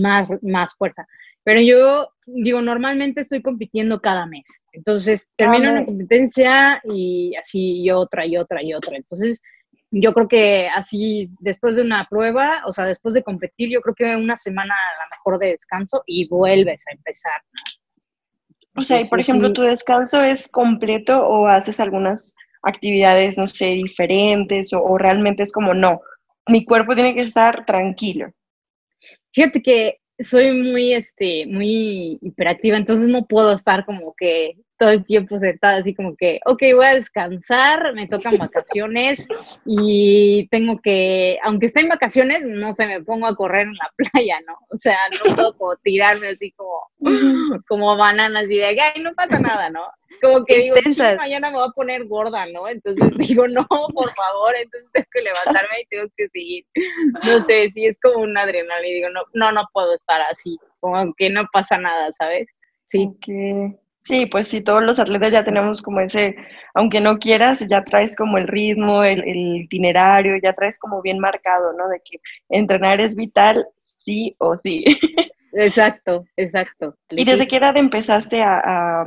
más, 0.00 0.28
más 0.42 0.74
fuerza. 0.74 1.06
Pero 1.44 1.60
yo 1.60 2.08
digo, 2.26 2.62
normalmente 2.62 3.20
estoy 3.20 3.42
compitiendo 3.42 4.00
cada 4.00 4.26
mes. 4.26 4.44
Entonces, 4.72 5.32
termino 5.36 5.72
una 5.72 5.84
competencia 5.84 6.80
y 6.84 7.34
así 7.36 7.82
y 7.82 7.90
otra 7.90 8.26
y 8.26 8.36
otra 8.36 8.62
y 8.62 8.72
otra. 8.74 8.96
Entonces, 8.96 9.42
yo 9.92 10.14
creo 10.14 10.26
que 10.26 10.68
así, 10.74 11.30
después 11.40 11.76
de 11.76 11.82
una 11.82 12.06
prueba, 12.08 12.62
o 12.66 12.72
sea, 12.72 12.86
después 12.86 13.14
de 13.14 13.22
competir, 13.22 13.70
yo 13.70 13.82
creo 13.82 13.94
que 13.94 14.16
una 14.16 14.36
semana 14.36 14.74
a 14.74 15.04
lo 15.04 15.10
mejor 15.10 15.38
de 15.38 15.52
descanso 15.52 16.02
y 16.06 16.26
vuelves 16.28 16.82
a 16.88 16.94
empezar, 16.94 17.42
¿no? 17.52 18.80
O 18.80 18.84
sea, 18.84 19.02
y 19.02 19.04
por 19.04 19.20
ejemplo, 19.20 19.52
¿tu 19.52 19.60
descanso 19.60 20.22
es 20.22 20.48
completo 20.48 21.26
o 21.26 21.46
haces 21.46 21.78
algunas 21.78 22.34
actividades, 22.62 23.36
no 23.36 23.46
sé, 23.46 23.66
diferentes 23.66 24.72
o, 24.72 24.82
o 24.82 24.96
realmente 24.96 25.42
es 25.42 25.52
como, 25.52 25.74
no, 25.74 26.00
mi 26.46 26.64
cuerpo 26.64 26.94
tiene 26.94 27.14
que 27.14 27.20
estar 27.20 27.66
tranquilo? 27.66 28.32
Fíjate 29.34 29.62
que 29.62 29.98
soy 30.18 30.52
muy, 30.52 30.94
este, 30.94 31.46
muy 31.46 32.18
hiperactiva, 32.22 32.78
entonces 32.78 33.08
no 33.08 33.26
puedo 33.26 33.52
estar 33.52 33.84
como 33.84 34.14
que 34.16 34.56
todo 34.82 34.90
el 34.90 35.04
tiempo 35.04 35.38
sentada, 35.38 35.76
así 35.76 35.94
como 35.94 36.16
que, 36.16 36.40
ok, 36.44 36.60
voy 36.74 36.86
a 36.86 36.94
descansar, 36.94 37.94
me 37.94 38.08
tocan 38.08 38.36
vacaciones 38.36 39.28
y 39.64 40.48
tengo 40.48 40.80
que, 40.82 41.38
aunque 41.44 41.66
esté 41.66 41.82
en 41.82 41.88
vacaciones, 41.88 42.44
no 42.44 42.72
sé, 42.72 42.88
me 42.88 43.00
pongo 43.00 43.28
a 43.28 43.36
correr 43.36 43.68
en 43.68 43.74
la 43.74 43.92
playa, 44.10 44.40
¿no? 44.44 44.54
O 44.70 44.76
sea, 44.76 44.98
no 45.12 45.36
puedo 45.36 45.56
como 45.56 45.76
tirarme 45.76 46.30
así 46.30 46.50
como, 46.56 46.80
como 47.68 47.96
bananas 47.96 48.42
y 48.50 48.56
de, 48.56 48.64
ay, 48.64 49.02
no 49.04 49.14
pasa 49.14 49.38
nada, 49.38 49.70
¿no? 49.70 49.82
Como 50.20 50.44
que 50.44 50.58
digo, 50.58 50.74
mañana 51.16 51.52
me 51.52 51.58
voy 51.58 51.68
a 51.68 51.72
poner 51.72 52.04
gorda, 52.06 52.44
¿no? 52.46 52.66
Entonces 52.66 53.08
digo, 53.18 53.46
no, 53.46 53.64
por 53.68 54.12
favor, 54.14 54.52
entonces 54.60 54.90
tengo 54.92 55.06
que 55.12 55.22
levantarme 55.22 55.80
y 55.80 55.86
tengo 55.86 56.08
que 56.16 56.26
seguir. 56.26 56.64
No 57.22 57.38
sé, 57.44 57.70
si 57.70 57.86
es 57.86 58.00
como 58.00 58.24
una 58.24 58.42
adrenalina 58.42 58.88
y 58.88 58.94
digo, 58.94 59.10
no, 59.10 59.22
no, 59.32 59.52
no 59.52 59.62
puedo 59.72 59.94
estar 59.94 60.20
así, 60.28 60.58
como 60.80 61.14
que 61.16 61.30
no 61.30 61.46
pasa 61.52 61.78
nada, 61.78 62.10
¿sabes? 62.10 62.48
Sí. 62.88 63.08
que 63.22 63.78
Sí, 64.04 64.26
pues 64.26 64.48
sí, 64.48 64.62
todos 64.62 64.82
los 64.82 64.98
atletas 64.98 65.32
ya 65.32 65.44
tenemos 65.44 65.80
como 65.80 66.00
ese, 66.00 66.34
aunque 66.74 67.00
no 67.00 67.18
quieras, 67.18 67.64
ya 67.68 67.84
traes 67.84 68.16
como 68.16 68.36
el 68.36 68.48
ritmo, 68.48 69.04
el, 69.04 69.22
itinerario, 69.62 70.36
ya 70.42 70.54
traes 70.54 70.76
como 70.76 71.00
bien 71.02 71.20
marcado, 71.20 71.72
¿no? 71.74 71.88
De 71.88 72.00
que 72.04 72.18
entrenar 72.48 73.00
es 73.00 73.14
vital, 73.14 73.64
sí 73.76 74.34
o 74.38 74.56
sí. 74.56 74.84
Exacto, 75.54 76.24
exacto. 76.34 76.96
¿Y 77.10 77.26
desde 77.26 77.46
qué 77.46 77.56
edad 77.56 77.76
empezaste 77.76 78.42
a, 78.42 79.04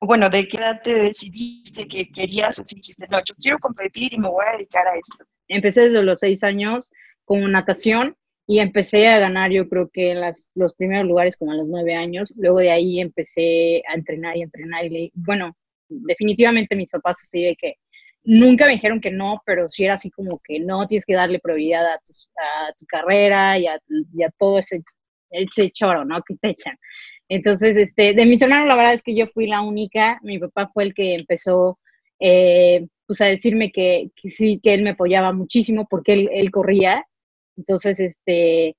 bueno, 0.00 0.28
de 0.28 0.48
qué 0.48 0.56
edad 0.56 0.82
te 0.82 0.92
decidiste 0.92 1.86
que 1.86 2.10
querías, 2.10 2.58
así 2.58 2.74
dijiste, 2.74 3.06
no, 3.08 3.18
yo 3.20 3.32
quiero 3.40 3.60
competir 3.60 4.12
y 4.12 4.18
me 4.18 4.28
voy 4.28 4.44
a 4.44 4.56
dedicar 4.56 4.88
a 4.88 4.96
esto? 4.96 5.24
Empecé 5.46 5.82
desde 5.82 6.02
los 6.02 6.18
seis 6.18 6.42
años 6.42 6.90
con 7.24 7.52
natación 7.52 8.16
y 8.46 8.58
empecé 8.58 9.08
a 9.08 9.18
ganar 9.18 9.50
yo 9.50 9.68
creo 9.68 9.88
que 9.92 10.10
en 10.12 10.20
las, 10.20 10.46
los 10.54 10.74
primeros 10.74 11.06
lugares 11.06 11.36
como 11.36 11.52
a 11.52 11.56
los 11.56 11.66
nueve 11.68 11.94
años, 11.94 12.32
luego 12.36 12.58
de 12.58 12.70
ahí 12.70 13.00
empecé 13.00 13.82
a 13.88 13.94
entrenar 13.94 14.36
y 14.36 14.42
entrenar 14.42 14.84
y 14.84 15.12
bueno, 15.14 15.56
definitivamente 15.88 16.76
mis 16.76 16.90
papás 16.90 17.18
así 17.22 17.42
de 17.42 17.56
que 17.56 17.76
nunca 18.24 18.66
me 18.66 18.72
dijeron 18.72 19.00
que 19.00 19.10
no, 19.10 19.42
pero 19.44 19.68
sí 19.68 19.84
era 19.84 19.94
así 19.94 20.10
como 20.10 20.40
que 20.44 20.60
no 20.60 20.86
tienes 20.86 21.04
que 21.06 21.14
darle 21.14 21.40
prioridad 21.40 21.86
a 21.86 21.98
tu, 22.04 22.12
a 22.12 22.72
tu 22.78 22.86
carrera 22.86 23.58
y 23.58 23.66
a, 23.66 23.80
todo 24.38 24.58
ese, 24.58 24.82
ese 25.30 25.70
choro, 25.70 26.04
¿no? 26.04 26.22
Que 26.22 26.36
te 26.36 26.50
echan. 26.50 26.76
Entonces, 27.28 27.76
este, 27.76 28.12
de 28.14 28.26
mis 28.26 28.42
hermanos, 28.42 28.68
la 28.68 28.76
verdad 28.76 28.94
es 28.94 29.02
que 29.02 29.14
yo 29.14 29.26
fui 29.28 29.46
la 29.46 29.62
única. 29.62 30.20
Mi 30.22 30.38
papá 30.38 30.70
fue 30.72 30.84
el 30.84 30.94
que 30.94 31.14
empezó 31.14 31.78
eh, 32.20 32.86
pues 33.06 33.20
a 33.20 33.26
decirme 33.26 33.72
que, 33.72 34.10
que, 34.16 34.28
sí, 34.28 34.60
que 34.62 34.74
él 34.74 34.82
me 34.82 34.90
apoyaba 34.90 35.32
muchísimo 35.32 35.86
porque 35.88 36.12
él, 36.12 36.30
él 36.32 36.50
corría 36.50 37.04
entonces, 37.62 38.00
este, 38.00 38.76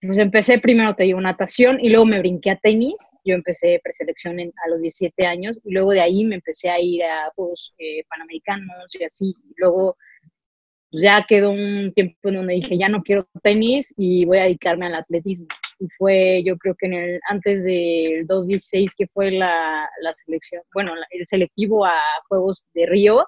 pues 0.00 0.18
empecé 0.18 0.58
primero, 0.58 0.94
te 0.94 1.04
digo, 1.04 1.20
natación 1.20 1.78
y 1.80 1.90
luego 1.90 2.06
me 2.06 2.20
brinqué 2.20 2.50
a 2.50 2.56
tenis. 2.56 2.94
Yo 3.24 3.34
empecé 3.34 3.80
preselección 3.82 4.38
a 4.40 4.68
los 4.70 4.80
17 4.80 5.26
años 5.26 5.60
y 5.64 5.72
luego 5.72 5.90
de 5.90 6.00
ahí 6.00 6.24
me 6.24 6.36
empecé 6.36 6.70
a 6.70 6.80
ir 6.80 7.02
a 7.02 7.30
Juegos 7.34 7.74
eh, 7.78 8.04
Panamericanos 8.08 8.86
y 8.98 9.04
así. 9.04 9.34
Y 9.50 9.54
luego 9.56 9.96
pues 10.90 11.02
ya 11.02 11.24
quedó 11.28 11.50
un 11.50 11.92
tiempo 11.94 12.28
en 12.28 12.34
donde 12.36 12.54
dije, 12.54 12.78
ya 12.78 12.88
no 12.88 13.02
quiero 13.02 13.28
tenis 13.42 13.92
y 13.96 14.24
voy 14.24 14.38
a 14.38 14.44
dedicarme 14.44 14.86
al 14.86 14.94
atletismo. 14.94 15.46
Y 15.80 15.86
fue, 15.98 16.42
yo 16.44 16.56
creo 16.56 16.74
que 16.76 16.86
en 16.86 16.94
el, 16.94 17.20
antes 17.28 17.64
del 17.64 18.26
2016, 18.26 18.94
que 18.96 19.06
fue 19.08 19.30
la, 19.32 19.88
la 20.02 20.14
selección, 20.24 20.62
bueno, 20.72 20.92
el 21.10 21.26
selectivo 21.26 21.84
a 21.84 21.94
Juegos 22.28 22.64
de 22.74 22.86
Río, 22.86 23.26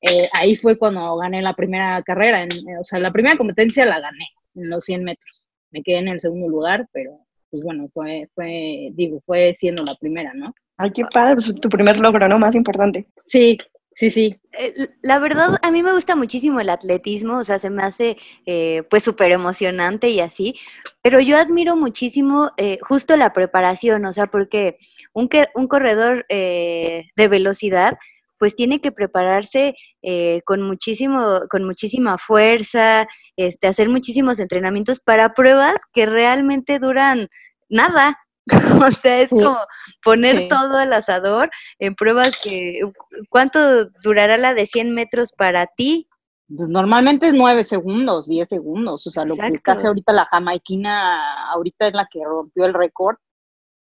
eh, 0.00 0.28
ahí 0.32 0.56
fue 0.56 0.78
cuando 0.78 1.16
gané 1.16 1.42
la 1.42 1.54
primera 1.54 2.02
carrera, 2.02 2.42
en, 2.42 2.50
o 2.78 2.84
sea, 2.84 2.98
la 2.98 3.12
primera 3.12 3.36
competencia 3.36 3.86
la 3.86 4.00
gané 4.00 4.28
en 4.54 4.70
los 4.70 4.84
100 4.84 5.04
metros. 5.04 5.48
Me 5.70 5.82
quedé 5.82 5.98
en 5.98 6.08
el 6.08 6.20
segundo 6.20 6.48
lugar, 6.48 6.86
pero 6.92 7.18
pues 7.50 7.62
bueno, 7.62 7.88
fue, 7.92 8.28
fue 8.34 8.90
digo, 8.92 9.22
fue 9.24 9.54
siendo 9.54 9.84
la 9.84 9.94
primera, 9.94 10.32
¿no? 10.34 10.54
Ay, 10.76 10.90
qué 10.92 11.04
padre, 11.12 11.36
pues, 11.36 11.54
tu 11.60 11.68
primer 11.68 11.98
logro, 12.00 12.28
¿no? 12.28 12.38
Más 12.38 12.54
importante. 12.54 13.06
Sí, 13.24 13.56
sí, 13.94 14.10
sí. 14.10 14.36
Eh, 14.58 14.74
la 15.02 15.18
verdad, 15.18 15.58
a 15.62 15.70
mí 15.70 15.82
me 15.82 15.92
gusta 15.92 16.14
muchísimo 16.16 16.60
el 16.60 16.68
atletismo, 16.68 17.38
o 17.38 17.44
sea, 17.44 17.58
se 17.58 17.70
me 17.70 17.82
hace 17.82 18.18
eh, 18.44 18.82
pues 18.90 19.04
súper 19.04 19.32
emocionante 19.32 20.10
y 20.10 20.20
así, 20.20 20.56
pero 21.00 21.20
yo 21.20 21.38
admiro 21.38 21.76
muchísimo 21.76 22.52
justo 22.82 23.16
la 23.16 23.32
preparación, 23.32 24.04
o 24.04 24.12
sea, 24.12 24.26
porque 24.26 24.78
un, 25.14 25.30
un 25.54 25.68
corredor 25.68 26.26
de 26.28 27.28
velocidad, 27.28 27.96
pues 28.38 28.54
tiene 28.54 28.80
que 28.80 28.92
prepararse 28.92 29.74
eh, 30.02 30.42
con 30.44 30.62
muchísimo, 30.62 31.40
con 31.50 31.64
muchísima 31.64 32.18
fuerza, 32.18 33.06
este, 33.36 33.66
hacer 33.66 33.88
muchísimos 33.88 34.38
entrenamientos 34.38 35.00
para 35.00 35.34
pruebas 35.34 35.76
que 35.92 36.06
realmente 36.06 36.78
duran 36.78 37.28
nada. 37.68 38.18
o 38.88 38.92
sea, 38.92 39.18
es 39.18 39.30
como 39.30 39.58
poner 40.04 40.48
todo 40.48 40.78
al 40.78 40.92
asador 40.92 41.50
en 41.80 41.96
pruebas 41.96 42.38
que, 42.40 42.80
¿cuánto 43.28 43.86
durará 44.04 44.36
la 44.36 44.54
de 44.54 44.66
100 44.66 44.92
metros 44.92 45.32
para 45.32 45.66
ti? 45.66 46.08
Pues 46.48 46.68
normalmente 46.68 47.26
es 47.26 47.34
9 47.34 47.64
segundos, 47.64 48.28
10 48.28 48.48
segundos, 48.48 49.04
o 49.04 49.10
sea, 49.10 49.24
lo 49.24 49.34
que 49.34 49.60
hace 49.64 49.88
ahorita 49.88 50.12
la 50.12 50.26
jamaiquina, 50.26 51.50
ahorita 51.50 51.88
es 51.88 51.94
la 51.94 52.06
que 52.08 52.22
rompió 52.24 52.66
el 52.66 52.74
récord, 52.74 53.16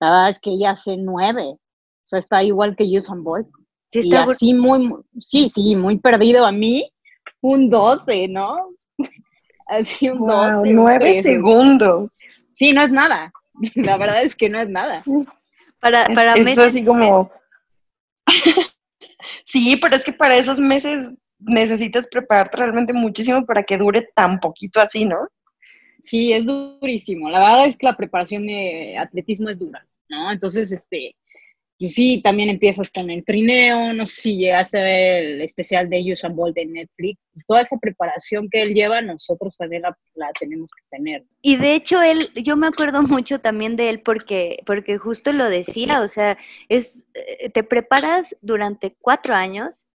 la 0.00 0.10
verdad 0.10 0.28
es 0.30 0.40
que 0.40 0.50
ella 0.52 0.70
hace 0.70 0.96
9, 0.96 1.42
o 1.42 1.58
sea, 2.04 2.18
está 2.18 2.42
igual 2.42 2.74
que 2.74 2.84
Usain 2.84 3.22
Bolt. 3.22 3.48
Sí, 3.92 4.00
y 4.04 4.14
así 4.14 4.54
muy, 4.54 4.94
sí, 5.20 5.48
sí, 5.48 5.76
muy 5.76 5.98
perdido 5.98 6.44
a 6.44 6.52
mí, 6.52 6.90
un 7.40 7.70
12, 7.70 8.28
¿no? 8.28 8.70
Así 9.66 10.08
un 10.08 10.26
12. 10.26 10.70
9 10.72 11.22
segundos. 11.22 12.10
Sí, 12.52 12.72
no 12.72 12.82
es 12.82 12.92
nada. 12.92 13.32
La 13.74 13.96
verdad 13.96 14.22
es 14.22 14.34
que 14.34 14.48
no 14.48 14.60
es 14.60 14.68
nada. 14.68 15.02
Para, 15.80 16.04
para 16.06 16.34
es, 16.34 16.44
meses. 16.44 16.58
así 16.58 16.84
como. 16.84 17.30
sí, 19.44 19.76
pero 19.76 19.96
es 19.96 20.04
que 20.04 20.12
para 20.12 20.36
esos 20.36 20.58
meses 20.58 21.12
necesitas 21.38 22.06
prepararte 22.08 22.56
realmente 22.56 22.92
muchísimo 22.92 23.44
para 23.44 23.62
que 23.62 23.76
dure 23.76 24.08
tan 24.14 24.40
poquito 24.40 24.80
así, 24.80 25.04
¿no? 25.04 25.28
Sí, 26.00 26.32
es 26.32 26.46
durísimo. 26.46 27.30
La 27.30 27.38
verdad 27.38 27.66
es 27.66 27.76
que 27.76 27.86
la 27.86 27.96
preparación 27.96 28.46
de 28.46 28.96
atletismo 28.98 29.48
es 29.48 29.58
dura, 29.58 29.86
¿no? 30.08 30.30
Entonces, 30.30 30.72
este, 30.72 31.16
y 31.78 31.88
sí, 31.88 32.22
también 32.22 32.48
empiezas 32.48 32.90
con 32.90 33.10
el 33.10 33.22
trineo, 33.22 33.92
no 33.92 34.06
sé 34.06 34.20
si 34.22 34.36
llegaste 34.38 34.78
a 34.78 34.82
ver 34.82 35.24
el 35.24 35.40
especial 35.42 35.90
de 35.90 36.12
Usain 36.12 36.34
Bolt 36.34 36.54
de 36.54 36.64
Netflix. 36.64 37.20
Toda 37.46 37.62
esa 37.62 37.76
preparación 37.76 38.48
que 38.50 38.62
él 38.62 38.72
lleva, 38.72 39.02
nosotros 39.02 39.56
también 39.58 39.82
la, 39.82 40.32
tenemos 40.40 40.70
que 40.72 40.96
tener. 40.96 41.24
Y 41.42 41.56
de 41.56 41.74
hecho, 41.74 42.00
él, 42.00 42.30
yo 42.34 42.56
me 42.56 42.66
acuerdo 42.66 43.02
mucho 43.02 43.40
también 43.40 43.76
de 43.76 43.90
él 43.90 44.00
porque, 44.00 44.60
porque 44.64 44.96
justo 44.96 45.32
lo 45.32 45.50
decía, 45.50 46.00
o 46.00 46.08
sea, 46.08 46.38
es, 46.70 47.04
eh, 47.12 47.50
te 47.50 47.62
preparas 47.62 48.34
durante 48.40 48.96
cuatro 48.98 49.34
años 49.34 49.86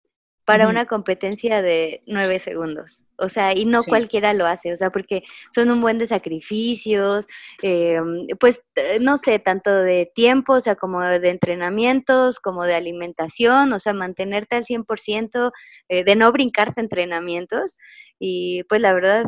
para 0.44 0.68
una 0.68 0.86
competencia 0.86 1.62
de 1.62 2.02
nueve 2.06 2.38
segundos. 2.38 3.04
O 3.16 3.28
sea, 3.28 3.56
y 3.56 3.64
no 3.64 3.84
cualquiera 3.84 4.32
lo 4.34 4.46
hace, 4.46 4.72
o 4.72 4.76
sea, 4.76 4.90
porque 4.90 5.22
son 5.54 5.70
un 5.70 5.80
buen 5.80 5.98
de 5.98 6.08
sacrificios, 6.08 7.26
eh, 7.62 8.00
pues, 8.40 8.60
eh, 8.74 8.98
no 9.00 9.18
sé, 9.18 9.38
tanto 9.38 9.72
de 9.72 10.10
tiempo, 10.12 10.54
o 10.54 10.60
sea, 10.60 10.74
como 10.74 11.00
de 11.02 11.30
entrenamientos, 11.30 12.40
como 12.40 12.64
de 12.64 12.74
alimentación, 12.74 13.72
o 13.72 13.78
sea, 13.78 13.92
mantenerte 13.92 14.56
al 14.56 14.64
100%, 14.64 15.52
eh, 15.88 16.04
de 16.04 16.16
no 16.16 16.32
brincarte 16.32 16.80
entrenamientos. 16.80 17.76
Y 18.18 18.64
pues 18.64 18.80
la 18.80 18.92
verdad, 18.92 19.24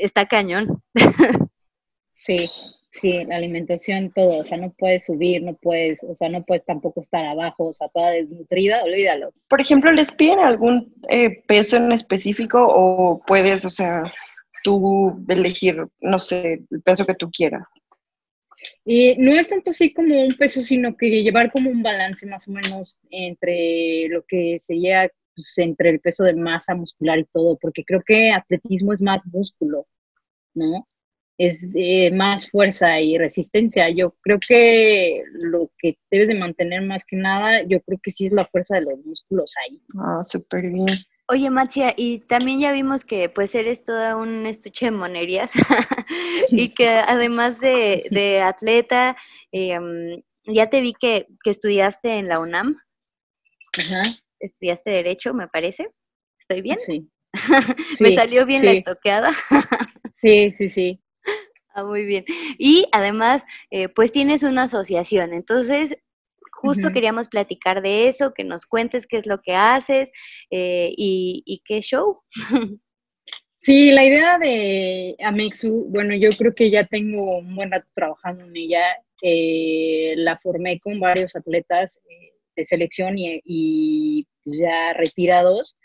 está 0.00 0.26
cañón. 0.26 0.82
Sí, 2.20 2.48
Sí, 2.92 3.24
la 3.24 3.36
alimentación, 3.36 4.10
todo, 4.10 4.38
o 4.38 4.42
sea, 4.42 4.58
no 4.58 4.72
puedes 4.76 5.06
subir, 5.06 5.44
no 5.44 5.54
puedes, 5.54 6.02
o 6.02 6.16
sea, 6.16 6.28
no 6.28 6.42
puedes 6.42 6.64
tampoco 6.64 7.00
estar 7.00 7.24
abajo, 7.24 7.66
o 7.66 7.72
sea, 7.72 7.88
toda 7.88 8.10
desnutrida, 8.10 8.82
olvídalo. 8.82 9.32
Por 9.48 9.60
ejemplo, 9.60 9.92
¿les 9.92 10.10
piden 10.10 10.40
algún 10.40 10.92
eh, 11.08 11.40
peso 11.46 11.76
en 11.76 11.92
específico 11.92 12.58
o 12.68 13.22
puedes, 13.24 13.64
o 13.64 13.70
sea, 13.70 14.12
tú 14.64 15.24
elegir, 15.28 15.86
no 16.00 16.18
sé, 16.18 16.64
el 16.68 16.82
peso 16.82 17.06
que 17.06 17.14
tú 17.14 17.30
quieras? 17.30 17.62
Y 18.84 19.14
no 19.18 19.38
es 19.38 19.48
tanto 19.48 19.70
así 19.70 19.94
como 19.94 20.20
un 20.20 20.34
peso, 20.34 20.60
sino 20.60 20.96
que 20.96 21.22
llevar 21.22 21.52
como 21.52 21.70
un 21.70 21.84
balance 21.84 22.26
más 22.26 22.48
o 22.48 22.50
menos 22.50 22.98
entre 23.10 24.08
lo 24.08 24.24
que 24.26 24.58
sería, 24.58 25.08
pues, 25.36 25.56
entre 25.58 25.90
el 25.90 26.00
peso 26.00 26.24
de 26.24 26.34
masa 26.34 26.74
muscular 26.74 27.20
y 27.20 27.24
todo, 27.26 27.56
porque 27.56 27.84
creo 27.84 28.02
que 28.04 28.32
atletismo 28.32 28.92
es 28.92 29.00
más 29.00 29.24
músculo, 29.26 29.86
¿no? 30.54 30.88
Es 31.40 31.72
eh, 31.74 32.10
más 32.12 32.50
fuerza 32.50 33.00
y 33.00 33.16
resistencia. 33.16 33.88
Yo 33.88 34.14
creo 34.20 34.38
que 34.46 35.22
lo 35.32 35.70
que 35.78 35.96
debes 36.10 36.28
de 36.28 36.34
mantener 36.34 36.82
más 36.82 37.06
que 37.06 37.16
nada, 37.16 37.62
yo 37.62 37.80
creo 37.80 37.98
que 38.02 38.12
sí 38.12 38.26
es 38.26 38.32
la 38.32 38.46
fuerza 38.46 38.74
de 38.74 38.82
los 38.82 38.98
músculos 39.06 39.54
ahí. 39.64 39.80
Ah, 39.98 40.22
súper 40.22 40.70
bien. 40.70 40.86
Oye, 41.28 41.48
Matzia, 41.48 41.94
y 41.96 42.18
también 42.18 42.60
ya 42.60 42.72
vimos 42.72 43.04
que 43.04 43.30
pues 43.30 43.54
eres 43.54 43.84
toda 43.84 44.16
un 44.16 44.44
estuche 44.44 44.86
de 44.86 44.90
monerías 44.90 45.52
y 46.50 46.74
que 46.74 46.88
además 46.88 47.58
de, 47.58 48.42
atleta, 48.44 49.16
em, 49.50 50.22
ya 50.44 50.68
te 50.68 50.82
vi 50.82 50.92
que, 50.92 51.26
estudiaste 51.46 52.18
en 52.18 52.28
la 52.28 52.38
UNAM. 52.38 52.76
Ajá. 53.78 54.02
Estudiaste 54.40 54.90
Derecho, 54.90 55.32
me 55.32 55.48
parece. 55.48 55.88
¿Estoy 56.38 56.60
bien? 56.60 56.76
Sí. 56.76 57.08
me 58.00 58.14
salió 58.14 58.44
bien 58.44 58.62
la 58.62 58.72
estoqueada. 58.72 59.32
sí, 60.20 60.52
sí, 60.54 60.68
sí. 60.68 60.99
Muy 61.84 62.04
bien. 62.04 62.24
Y 62.58 62.86
además, 62.92 63.42
eh, 63.70 63.88
pues 63.88 64.12
tienes 64.12 64.42
una 64.42 64.64
asociación, 64.64 65.32
entonces 65.32 65.96
justo 66.52 66.92
queríamos 66.92 67.28
platicar 67.28 67.80
de 67.80 68.08
eso, 68.08 68.34
que 68.34 68.44
nos 68.44 68.66
cuentes 68.66 69.06
qué 69.06 69.16
es 69.16 69.26
lo 69.26 69.40
que 69.40 69.54
haces 69.54 70.10
eh, 70.50 70.92
y, 70.96 71.62
qué 71.64 71.80
show. 71.80 72.20
Sí, 73.62 73.90
la 73.90 74.02
idea 74.02 74.38
de 74.38 75.16
Amexu, 75.22 75.84
bueno, 75.90 76.14
yo 76.14 76.30
creo 76.30 76.54
que 76.54 76.70
ya 76.70 76.86
tengo 76.86 77.40
un 77.40 77.54
buen 77.54 77.70
rato 77.70 77.86
trabajando 77.92 78.44
en 78.44 78.56
ella. 78.56 78.80
Eh, 79.20 80.14
la 80.16 80.38
formé 80.38 80.80
con 80.80 80.98
varios 80.98 81.36
atletas 81.36 82.00
de 82.56 82.64
selección 82.64 83.18
y, 83.18 83.38
y 83.44 84.26
pues, 84.42 84.60
ya 84.60 84.94
retirados 84.94 85.76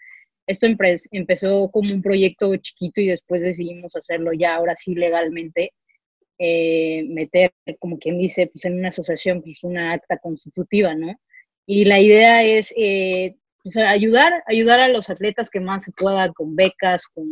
esto 0.48 0.68
empezó 1.12 1.70
como 1.72 1.94
un 1.94 2.02
proyecto 2.02 2.56
chiquito 2.58 3.02
y 3.02 3.08
después 3.08 3.42
decidimos 3.42 3.96
hacerlo 3.96 4.32
ya 4.34 4.56
ahora 4.56 4.76
sí 4.76 4.94
legalmente, 4.94 5.74
eh, 6.40 7.04
meter, 7.08 7.54
como 7.80 7.98
quien 7.98 8.18
dice, 8.18 8.48
pues 8.48 8.66
en 8.66 8.80
una 8.80 8.90
asociación, 8.90 9.42
pues 9.42 9.64
una 9.64 9.94
acta 9.94 10.18
constitutiva, 10.18 10.94
¿no? 10.96 11.16
Y 11.66 11.86
la 11.86 12.00
idea 12.00 12.44
es 12.44 12.74
eh, 12.78 13.36
pues, 13.64 13.78
ayudar, 13.78 14.44
ayudar 14.48 14.80
a 14.80 14.90
los 14.90 15.10
atletas 15.10 15.50
que 15.50 15.60
más 15.60 15.84
se 15.84 15.92
pueda 15.94 16.32
con 16.34 16.56
becas, 16.56 17.08
con 17.08 17.26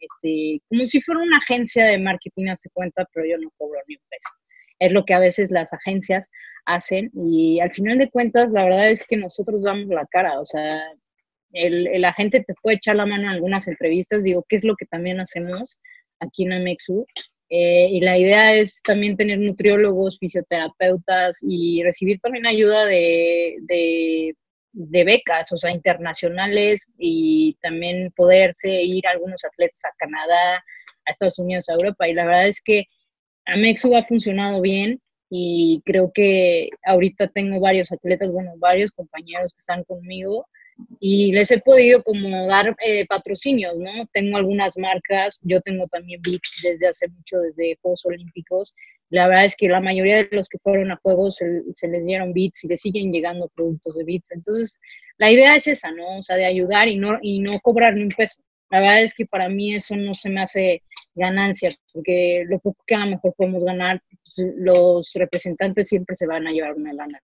este, 0.00 0.60
como 0.68 0.86
si 0.86 1.00
fuera 1.02 1.22
una 1.22 1.38
agencia 1.38 1.86
de 1.86 1.98
marketing, 1.98 2.48
hace 2.48 2.70
cuenta, 2.72 3.06
pero 3.12 3.26
yo 3.26 3.38
no 3.38 3.50
cobro 3.58 3.80
ni 3.88 3.96
un 3.96 4.02
peso. 4.08 4.30
Es 4.78 4.92
lo 4.92 5.04
que 5.04 5.14
a 5.14 5.18
veces 5.18 5.50
las 5.50 5.72
agencias 5.72 6.28
hacen 6.66 7.10
y 7.14 7.60
al 7.60 7.72
final 7.72 7.98
de 7.98 8.10
cuentas 8.10 8.50
la 8.52 8.64
verdad 8.64 8.90
es 8.90 9.04
que 9.06 9.16
nosotros 9.16 9.64
damos 9.64 9.88
la 9.88 10.06
cara, 10.06 10.40
o 10.40 10.46
sea, 10.46 10.80
el, 11.52 11.88
el 11.88 12.04
agente 12.04 12.44
te 12.46 12.54
puede 12.62 12.76
echar 12.76 12.96
la 12.96 13.06
mano 13.06 13.24
en 13.24 13.30
algunas 13.30 13.66
entrevistas, 13.68 14.22
digo, 14.24 14.44
¿qué 14.48 14.56
es 14.56 14.64
lo 14.64 14.76
que 14.76 14.86
también 14.86 15.20
hacemos 15.20 15.78
aquí 16.20 16.44
en 16.44 16.52
Amexu? 16.52 17.06
Eh, 17.54 17.88
y 17.90 18.00
la 18.00 18.16
idea 18.16 18.54
es 18.54 18.80
también 18.82 19.14
tener 19.14 19.38
nutriólogos, 19.38 20.18
fisioterapeutas 20.18 21.38
y 21.42 21.82
recibir 21.82 22.18
también 22.18 22.46
ayuda 22.46 22.86
de, 22.86 23.56
de, 24.72 25.04
becas, 25.04 25.52
o 25.52 25.58
sea, 25.58 25.70
internacionales 25.70 26.88
y 26.96 27.58
también 27.60 28.10
poderse 28.16 28.82
ir 28.82 29.06
algunos 29.06 29.44
atletas 29.44 29.84
a 29.84 29.94
Canadá, 29.98 30.64
a 31.04 31.10
Estados 31.10 31.38
Unidos, 31.38 31.68
a 31.68 31.74
Europa. 31.74 32.08
Y 32.08 32.14
la 32.14 32.24
verdad 32.24 32.48
es 32.48 32.62
que 32.62 32.84
Amexu 33.44 33.94
ha 33.96 34.04
funcionado 34.04 34.62
bien 34.62 35.02
y 35.28 35.82
creo 35.84 36.10
que 36.10 36.70
ahorita 36.86 37.28
tengo 37.28 37.60
varios 37.60 37.92
atletas, 37.92 38.32
bueno, 38.32 38.52
varios 38.56 38.92
compañeros 38.92 39.52
que 39.52 39.60
están 39.60 39.84
conmigo 39.84 40.46
y 41.00 41.32
les 41.32 41.50
he 41.50 41.58
podido 41.60 42.02
como 42.02 42.46
dar 42.46 42.76
eh, 42.84 43.06
patrocinios, 43.06 43.78
¿no? 43.78 44.06
Tengo 44.12 44.36
algunas 44.36 44.76
marcas, 44.76 45.38
yo 45.42 45.60
tengo 45.60 45.86
también 45.88 46.20
VIX 46.22 46.40
desde 46.62 46.88
hace 46.88 47.08
mucho, 47.08 47.38
desde 47.38 47.78
Juegos 47.82 48.04
Olímpicos. 48.04 48.74
La 49.10 49.28
verdad 49.28 49.44
es 49.44 49.56
que 49.56 49.68
la 49.68 49.80
mayoría 49.80 50.16
de 50.16 50.28
los 50.32 50.48
que 50.48 50.58
fueron 50.58 50.90
a 50.90 51.00
Juegos 51.02 51.36
se, 51.36 51.88
les 51.88 52.04
dieron 52.06 52.32
bits 52.32 52.64
y 52.64 52.68
les 52.68 52.80
siguen 52.80 53.12
llegando 53.12 53.50
productos 53.54 53.96
de 53.96 54.04
bits. 54.04 54.30
Entonces, 54.32 54.78
la 55.18 55.30
idea 55.30 55.54
es 55.56 55.66
esa, 55.66 55.90
¿no? 55.90 56.18
O 56.18 56.22
sea, 56.22 56.36
de 56.36 56.46
ayudar 56.46 56.88
y 56.88 56.96
no, 56.96 57.18
y 57.20 57.40
no 57.40 57.60
cobrar 57.60 57.94
ni 57.94 58.04
un 58.04 58.08
peso. 58.08 58.42
La 58.70 58.80
verdad 58.80 59.02
es 59.02 59.14
que 59.14 59.26
para 59.26 59.50
mí 59.50 59.74
eso 59.74 59.96
no 59.96 60.14
se 60.14 60.30
me 60.30 60.40
hace 60.40 60.82
ganancia, 61.14 61.76
porque 61.92 62.44
lo 62.48 62.58
poco 62.58 62.82
que 62.86 62.94
a 62.94 63.00
lo 63.00 63.10
mejor 63.10 63.34
podemos 63.36 63.64
ganar, 63.64 64.00
pues, 64.08 64.48
los 64.56 65.12
representantes 65.14 65.88
siempre 65.88 66.16
se 66.16 66.26
van 66.26 66.46
a 66.46 66.52
llevar 66.52 66.74
una 66.74 66.94
lana. 66.94 67.20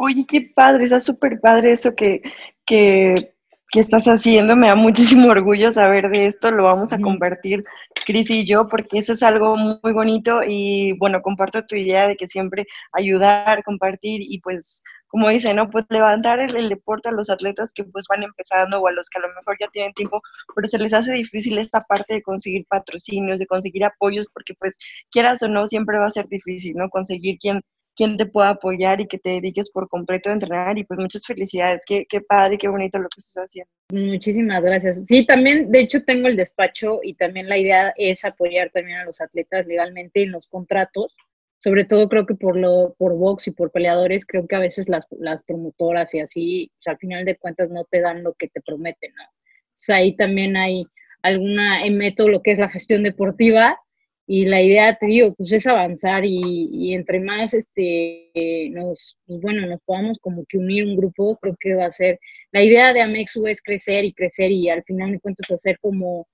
Oye, 0.00 0.24
qué 0.28 0.40
padre, 0.54 0.84
está 0.84 1.00
súper 1.00 1.40
padre 1.40 1.72
eso 1.72 1.90
que, 1.96 2.22
que, 2.64 3.32
estás 3.74 4.04
haciendo. 4.06 4.54
Me 4.56 4.68
da 4.68 4.76
muchísimo 4.76 5.28
orgullo 5.30 5.72
saber 5.72 6.08
de 6.10 6.26
esto. 6.26 6.50
Lo 6.52 6.64
vamos 6.64 6.92
a 6.92 7.00
compartir, 7.00 7.62
Cris 8.06 8.30
y 8.30 8.44
yo, 8.46 8.68
porque 8.68 8.98
eso 8.98 9.12
es 9.12 9.22
algo 9.24 9.56
muy 9.56 9.92
bonito 9.92 10.40
y 10.46 10.92
bueno, 10.98 11.20
comparto 11.20 11.66
tu 11.66 11.74
idea 11.76 12.06
de 12.06 12.16
que 12.16 12.28
siempre 12.28 12.66
ayudar, 12.92 13.64
compartir 13.64 14.20
y 14.22 14.40
pues, 14.40 14.84
como 15.08 15.28
dice, 15.30 15.52
¿no? 15.52 15.68
Pues 15.68 15.84
levantar 15.88 16.38
el, 16.40 16.68
deporte 16.68 17.08
a 17.08 17.12
los 17.12 17.28
atletas 17.28 17.72
que 17.74 17.82
pues 17.84 18.06
van 18.08 18.22
empezando 18.22 18.80
o 18.80 18.86
a 18.88 18.92
los 18.92 19.10
que 19.10 19.18
a 19.18 19.22
lo 19.22 19.34
mejor 19.34 19.56
ya 19.60 19.66
tienen 19.72 19.92
tiempo, 19.94 20.20
pero 20.54 20.68
se 20.68 20.78
les 20.78 20.94
hace 20.94 21.12
difícil 21.12 21.58
esta 21.58 21.80
parte 21.80 22.14
de 22.14 22.22
conseguir 22.22 22.66
patrocinios, 22.68 23.38
de 23.38 23.46
conseguir 23.46 23.84
apoyos, 23.84 24.28
porque 24.32 24.54
pues 24.54 24.78
quieras 25.10 25.42
o 25.42 25.48
no, 25.48 25.66
siempre 25.66 25.98
va 25.98 26.06
a 26.06 26.10
ser 26.10 26.26
difícil, 26.28 26.76
¿no? 26.76 26.88
Conseguir 26.88 27.36
quien 27.38 27.62
quien 27.98 28.16
te 28.16 28.26
pueda 28.26 28.50
apoyar 28.50 29.00
y 29.00 29.08
que 29.08 29.18
te 29.18 29.30
dediques 29.30 29.70
por 29.70 29.88
completo 29.88 30.30
a 30.30 30.34
entrenar 30.34 30.78
y 30.78 30.84
pues 30.84 31.00
muchas 31.00 31.26
felicidades, 31.26 31.84
qué, 31.84 32.06
qué 32.08 32.20
padre, 32.20 32.56
qué 32.56 32.68
bonito 32.68 32.96
lo 32.98 33.08
que 33.08 33.18
estás 33.18 33.46
haciendo. 33.46 33.70
Muchísimas 33.90 34.62
gracias. 34.62 35.04
Sí, 35.04 35.26
también, 35.26 35.72
de 35.72 35.80
hecho, 35.80 36.04
tengo 36.04 36.28
el 36.28 36.36
despacho 36.36 37.00
y 37.02 37.14
también 37.14 37.48
la 37.48 37.58
idea 37.58 37.92
es 37.96 38.24
apoyar 38.24 38.70
también 38.70 38.98
a 38.98 39.04
los 39.04 39.20
atletas 39.20 39.66
legalmente 39.66 40.22
en 40.22 40.30
los 40.30 40.46
contratos, 40.46 41.16
sobre 41.58 41.86
todo 41.86 42.08
creo 42.08 42.24
que 42.24 42.36
por 42.36 42.56
lo 42.56 42.94
por 42.96 43.16
box 43.16 43.48
y 43.48 43.50
por 43.50 43.72
peleadores, 43.72 44.24
creo 44.24 44.46
que 44.46 44.54
a 44.54 44.60
veces 44.60 44.88
las, 44.88 45.08
las 45.18 45.42
promotoras 45.42 46.14
y 46.14 46.20
así, 46.20 46.70
o 46.86 46.90
al 46.90 46.98
final 46.98 47.24
de 47.24 47.36
cuentas 47.36 47.68
no 47.68 47.84
te 47.84 48.00
dan 48.00 48.22
lo 48.22 48.34
que 48.34 48.46
te 48.46 48.60
prometen, 48.60 49.12
¿no? 49.16 49.24
O 49.24 49.80
sea, 49.80 49.96
ahí 49.96 50.14
también 50.14 50.56
hay 50.56 50.86
alguna, 51.22 51.80
meto 51.90 52.28
lo 52.28 52.42
que 52.42 52.52
es 52.52 52.60
la 52.60 52.68
gestión 52.68 53.02
deportiva, 53.02 53.76
y 54.30 54.44
la 54.44 54.60
idea, 54.60 54.94
te 54.94 55.06
digo, 55.06 55.34
pues 55.34 55.50
es 55.52 55.66
avanzar 55.66 56.22
y, 56.22 56.92
entre 56.92 57.18
más, 57.18 57.54
este, 57.54 58.30
nos, 58.72 59.16
pues 59.26 59.40
bueno, 59.40 59.66
nos 59.66 59.80
podamos 59.86 60.18
como 60.20 60.44
que 60.46 60.58
unir 60.58 60.84
un 60.84 60.96
grupo, 60.98 61.38
creo 61.40 61.56
que 61.58 61.74
va 61.74 61.86
a 61.86 61.90
ser, 61.90 62.20
la 62.52 62.62
idea 62.62 62.92
de 62.92 63.00
Amexu 63.00 63.46
es 63.46 63.62
crecer 63.62 64.04
y 64.04 64.12
crecer 64.12 64.50
y 64.50 64.68
al 64.68 64.84
final 64.84 65.12
de 65.12 65.20
cuentas 65.20 65.50
hacer 65.50 65.78
como 65.80 66.28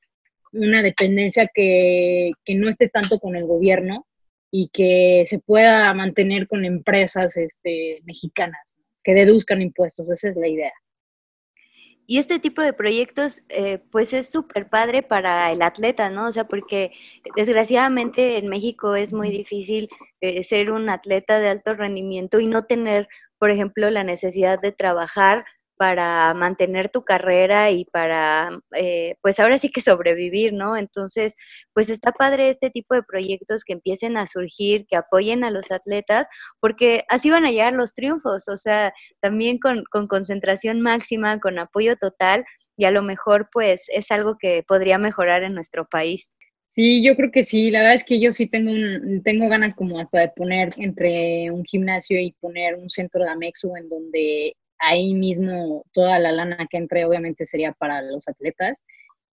una 0.50 0.82
dependencia 0.82 1.48
que, 1.54 2.32
que 2.44 2.56
no 2.56 2.68
esté 2.68 2.88
tanto 2.88 3.20
con 3.20 3.36
el 3.36 3.44
gobierno 3.44 4.08
y 4.50 4.70
que 4.72 5.24
se 5.28 5.38
pueda 5.38 5.94
mantener 5.94 6.48
con 6.48 6.64
empresas 6.64 7.36
este, 7.36 8.00
mexicanas, 8.04 8.74
que 9.04 9.14
deduzcan 9.14 9.62
impuestos, 9.62 10.10
esa 10.10 10.30
es 10.30 10.36
la 10.36 10.48
idea. 10.48 10.72
Y 12.06 12.18
este 12.18 12.38
tipo 12.38 12.60
de 12.60 12.72
proyectos, 12.74 13.42
eh, 13.48 13.78
pues 13.90 14.12
es 14.12 14.30
súper 14.30 14.68
padre 14.68 15.02
para 15.02 15.50
el 15.50 15.62
atleta, 15.62 16.10
¿no? 16.10 16.26
O 16.26 16.32
sea, 16.32 16.44
porque 16.44 16.92
desgraciadamente 17.34 18.36
en 18.36 18.48
México 18.48 18.94
es 18.94 19.12
muy 19.12 19.30
difícil 19.30 19.88
eh, 20.20 20.44
ser 20.44 20.70
un 20.70 20.90
atleta 20.90 21.40
de 21.40 21.48
alto 21.48 21.74
rendimiento 21.74 22.40
y 22.40 22.46
no 22.46 22.64
tener, 22.64 23.08
por 23.38 23.50
ejemplo, 23.50 23.90
la 23.90 24.04
necesidad 24.04 24.60
de 24.60 24.72
trabajar 24.72 25.46
para 25.76 26.32
mantener 26.34 26.88
tu 26.88 27.04
carrera 27.04 27.70
y 27.70 27.84
para, 27.86 28.50
eh, 28.76 29.16
pues 29.22 29.40
ahora 29.40 29.58
sí 29.58 29.70
que 29.70 29.80
sobrevivir, 29.80 30.52
¿no? 30.52 30.76
Entonces, 30.76 31.34
pues 31.72 31.90
está 31.90 32.12
padre 32.12 32.48
este 32.48 32.70
tipo 32.70 32.94
de 32.94 33.02
proyectos 33.02 33.64
que 33.64 33.72
empiecen 33.72 34.16
a 34.16 34.26
surgir, 34.26 34.86
que 34.86 34.96
apoyen 34.96 35.44
a 35.44 35.50
los 35.50 35.70
atletas, 35.70 36.26
porque 36.60 37.04
así 37.08 37.30
van 37.30 37.44
a 37.44 37.50
llegar 37.50 37.72
los 37.72 37.94
triunfos, 37.94 38.48
o 38.48 38.56
sea, 38.56 38.92
también 39.20 39.58
con, 39.58 39.84
con 39.90 40.06
concentración 40.06 40.80
máxima, 40.80 41.40
con 41.40 41.58
apoyo 41.58 41.96
total, 41.96 42.44
y 42.76 42.84
a 42.86 42.90
lo 42.90 43.02
mejor 43.02 43.48
pues 43.52 43.84
es 43.88 44.10
algo 44.10 44.36
que 44.38 44.64
podría 44.66 44.98
mejorar 44.98 45.42
en 45.42 45.54
nuestro 45.54 45.86
país. 45.86 46.28
Sí, 46.74 47.04
yo 47.04 47.14
creo 47.14 47.30
que 47.30 47.44
sí. 47.44 47.70
La 47.70 47.80
verdad 47.80 47.94
es 47.94 48.04
que 48.04 48.20
yo 48.20 48.32
sí 48.32 48.48
tengo 48.48 48.72
un, 48.72 49.22
tengo 49.22 49.48
ganas 49.48 49.76
como 49.76 50.00
hasta 50.00 50.20
de 50.20 50.28
poner 50.30 50.70
entre 50.78 51.50
un 51.52 51.64
gimnasio 51.64 52.20
y 52.20 52.32
poner 52.40 52.74
un 52.74 52.90
centro 52.90 53.22
de 53.22 53.30
Amexu 53.30 53.76
en 53.76 53.88
donde 53.88 54.56
ahí 54.86 55.14
mismo 55.14 55.84
toda 55.92 56.18
la 56.18 56.32
lana 56.32 56.66
que 56.70 56.76
entre 56.76 57.04
obviamente 57.04 57.44
sería 57.44 57.72
para 57.72 58.02
los 58.02 58.26
atletas 58.28 58.84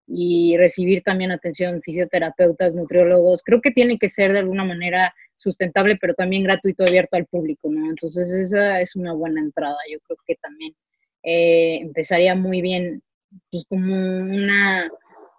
y 0.06 0.56
recibir 0.56 1.02
también 1.02 1.30
atención 1.30 1.82
fisioterapeutas, 1.82 2.74
nutriólogos. 2.74 3.42
Creo 3.44 3.60
que 3.60 3.70
tiene 3.70 3.98
que 3.98 4.08
ser 4.08 4.32
de 4.32 4.38
alguna 4.38 4.64
manera 4.64 5.14
sustentable, 5.36 5.98
pero 6.00 6.14
también 6.14 6.44
gratuito, 6.44 6.84
abierto 6.84 7.16
al 7.16 7.26
público, 7.26 7.68
¿no? 7.70 7.90
Entonces 7.90 8.30
esa 8.30 8.80
es 8.80 8.96
una 8.96 9.12
buena 9.12 9.40
entrada. 9.40 9.76
Yo 9.90 9.98
creo 10.00 10.18
que 10.26 10.34
también 10.36 10.74
eh, 11.22 11.78
empezaría 11.82 12.34
muy 12.34 12.62
bien, 12.62 13.02
pues 13.50 13.64
como 13.68 13.94
una, 13.94 14.90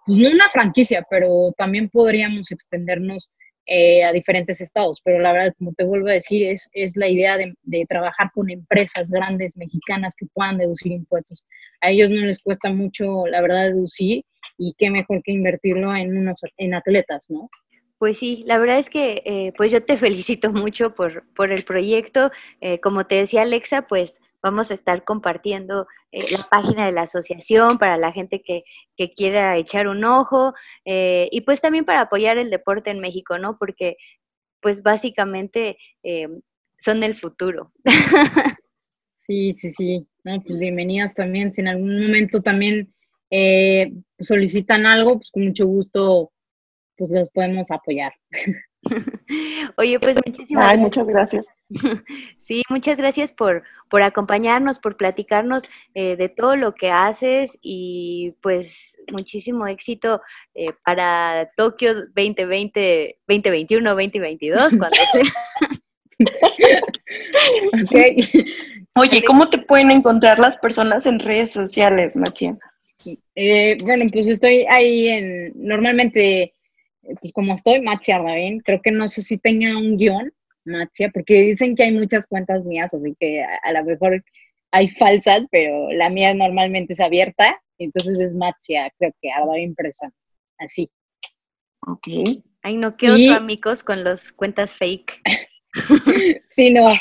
pues 0.06 0.18
no 0.18 0.30
una 0.30 0.48
franquicia, 0.50 1.04
pero 1.10 1.52
también 1.56 1.88
podríamos 1.88 2.52
extendernos 2.52 3.30
eh, 3.66 4.04
a 4.04 4.12
diferentes 4.12 4.60
estados. 4.60 5.00
Pero 5.04 5.20
la 5.20 5.32
verdad, 5.32 5.54
como 5.58 5.72
te 5.74 5.84
vuelvo 5.84 6.08
a 6.08 6.12
decir, 6.12 6.46
es, 6.46 6.68
es 6.72 6.96
la 6.96 7.08
idea 7.08 7.36
de, 7.36 7.86
trabajar 7.88 8.30
con 8.34 8.50
empresas 8.50 9.10
grandes 9.10 9.56
mexicanas 9.56 10.14
que 10.16 10.26
puedan 10.32 10.58
deducir 10.58 10.92
impuestos. 10.92 11.44
A 11.80 11.90
ellos 11.90 12.10
no 12.10 12.20
les 12.20 12.40
cuesta 12.40 12.70
mucho, 12.70 13.26
la 13.26 13.40
verdad, 13.40 13.66
deducir 13.66 14.24
y 14.58 14.74
qué 14.76 14.90
mejor 14.90 15.22
que 15.22 15.32
invertirlo 15.32 15.94
en, 15.94 16.16
unos, 16.16 16.40
en 16.56 16.74
atletas, 16.74 17.26
¿no? 17.28 17.48
Pues 17.98 18.18
sí, 18.18 18.44
la 18.46 18.58
verdad 18.58 18.78
es 18.78 18.88
que 18.88 19.22
eh, 19.26 19.52
pues 19.56 19.70
yo 19.70 19.84
te 19.84 19.96
felicito 19.98 20.52
mucho 20.52 20.94
por, 20.94 21.24
por 21.34 21.52
el 21.52 21.64
proyecto. 21.64 22.30
Eh, 22.60 22.80
como 22.80 23.06
te 23.06 23.16
decía 23.16 23.42
Alexa, 23.42 23.86
pues 23.86 24.20
Vamos 24.42 24.70
a 24.70 24.74
estar 24.74 25.04
compartiendo 25.04 25.86
eh, 26.12 26.30
la 26.30 26.48
página 26.48 26.86
de 26.86 26.92
la 26.92 27.02
asociación 27.02 27.78
para 27.78 27.96
la 27.96 28.12
gente 28.12 28.42
que, 28.42 28.64
quiera 29.16 29.56
echar 29.56 29.88
un 29.88 30.04
ojo 30.04 30.52
eh, 30.84 31.28
y 31.32 31.40
pues 31.40 31.60
también 31.60 31.86
para 31.86 32.02
apoyar 32.02 32.36
el 32.36 32.50
deporte 32.50 32.90
en 32.90 33.00
México, 33.00 33.38
¿no? 33.38 33.56
Porque 33.58 33.96
pues 34.60 34.82
básicamente 34.82 35.78
eh, 36.02 36.28
son 36.78 37.02
el 37.02 37.16
futuro. 37.16 37.72
Sí, 39.22 39.54
sí, 39.54 39.72
sí. 39.74 40.08
No, 40.24 40.42
pues 40.42 40.58
bienvenidas 40.58 41.14
también. 41.14 41.52
Si 41.52 41.60
en 41.60 41.68
algún 41.68 42.02
momento 42.02 42.42
también 42.42 42.92
solicitan 44.18 44.86
algo, 44.86 45.18
pues 45.18 45.30
con 45.30 45.44
mucho 45.44 45.66
gusto 45.66 46.32
pues 46.96 47.10
los 47.10 47.30
podemos 47.30 47.70
apoyar. 47.70 48.12
Oye, 49.76 50.00
pues 50.00 50.18
muchísimas 50.24 50.78
muchas 50.78 51.06
gracias. 51.06 51.46
Sí, 52.38 52.62
muchas 52.68 52.98
gracias 52.98 53.32
por, 53.32 53.62
por 53.88 54.02
acompañarnos, 54.02 54.80
por 54.80 54.96
platicarnos 54.96 55.68
eh, 55.94 56.16
de 56.16 56.28
todo 56.28 56.56
lo 56.56 56.74
que 56.74 56.90
haces 56.90 57.56
y 57.62 58.34
pues 58.42 58.96
muchísimo 59.12 59.68
éxito 59.68 60.20
eh, 60.54 60.72
para 60.84 61.48
Tokio 61.56 61.94
2020, 61.94 63.20
2021, 63.28 63.90
2022, 63.90 64.70
cuando 64.70 64.88
sea. 65.12 65.22
Oye, 68.96 69.22
¿cómo 69.24 69.48
te 69.48 69.58
pueden 69.58 69.92
encontrar 69.92 70.40
las 70.40 70.56
personas 70.56 71.06
en 71.06 71.20
redes 71.20 71.52
sociales, 71.52 72.16
Matías? 72.16 72.58
Eh, 73.36 73.78
bueno, 73.82 74.06
pues 74.12 74.26
estoy 74.26 74.66
ahí 74.68 75.08
en, 75.08 75.52
normalmente 75.54 76.54
pues 77.20 77.32
como 77.32 77.54
estoy, 77.54 77.80
Machia 77.80 78.16
Ardavín, 78.16 78.60
creo 78.60 78.80
que 78.82 78.90
no 78.90 79.08
sé 79.08 79.22
si 79.22 79.38
tenga 79.38 79.76
un 79.76 79.96
guion, 79.96 80.32
Machia, 80.64 81.10
porque 81.10 81.40
dicen 81.42 81.74
que 81.74 81.84
hay 81.84 81.92
muchas 81.92 82.26
cuentas 82.26 82.64
mías, 82.64 82.92
así 82.92 83.16
que 83.18 83.42
a, 83.42 83.72
lo 83.72 83.84
mejor 83.84 84.24
hay 84.70 84.88
falsas, 84.88 85.44
pero 85.50 85.90
la 85.92 86.10
mía 86.10 86.34
normalmente 86.34 86.92
es 86.92 87.00
abierta, 87.00 87.60
entonces 87.78 88.20
es 88.20 88.34
Matsia, 88.34 88.92
creo 88.98 89.12
que 89.20 89.30
Arda 89.30 89.58
Impresa, 89.58 90.10
así. 90.58 90.90
Ok. 91.86 92.08
Ay, 92.62 92.76
no, 92.76 92.96
qué 92.96 93.10
oso, 93.10 93.34
amigos, 93.34 93.82
con 93.82 94.04
los 94.04 94.32
cuentas 94.32 94.74
fake. 94.74 95.20
sí, 96.46 96.70
no. 96.70 96.84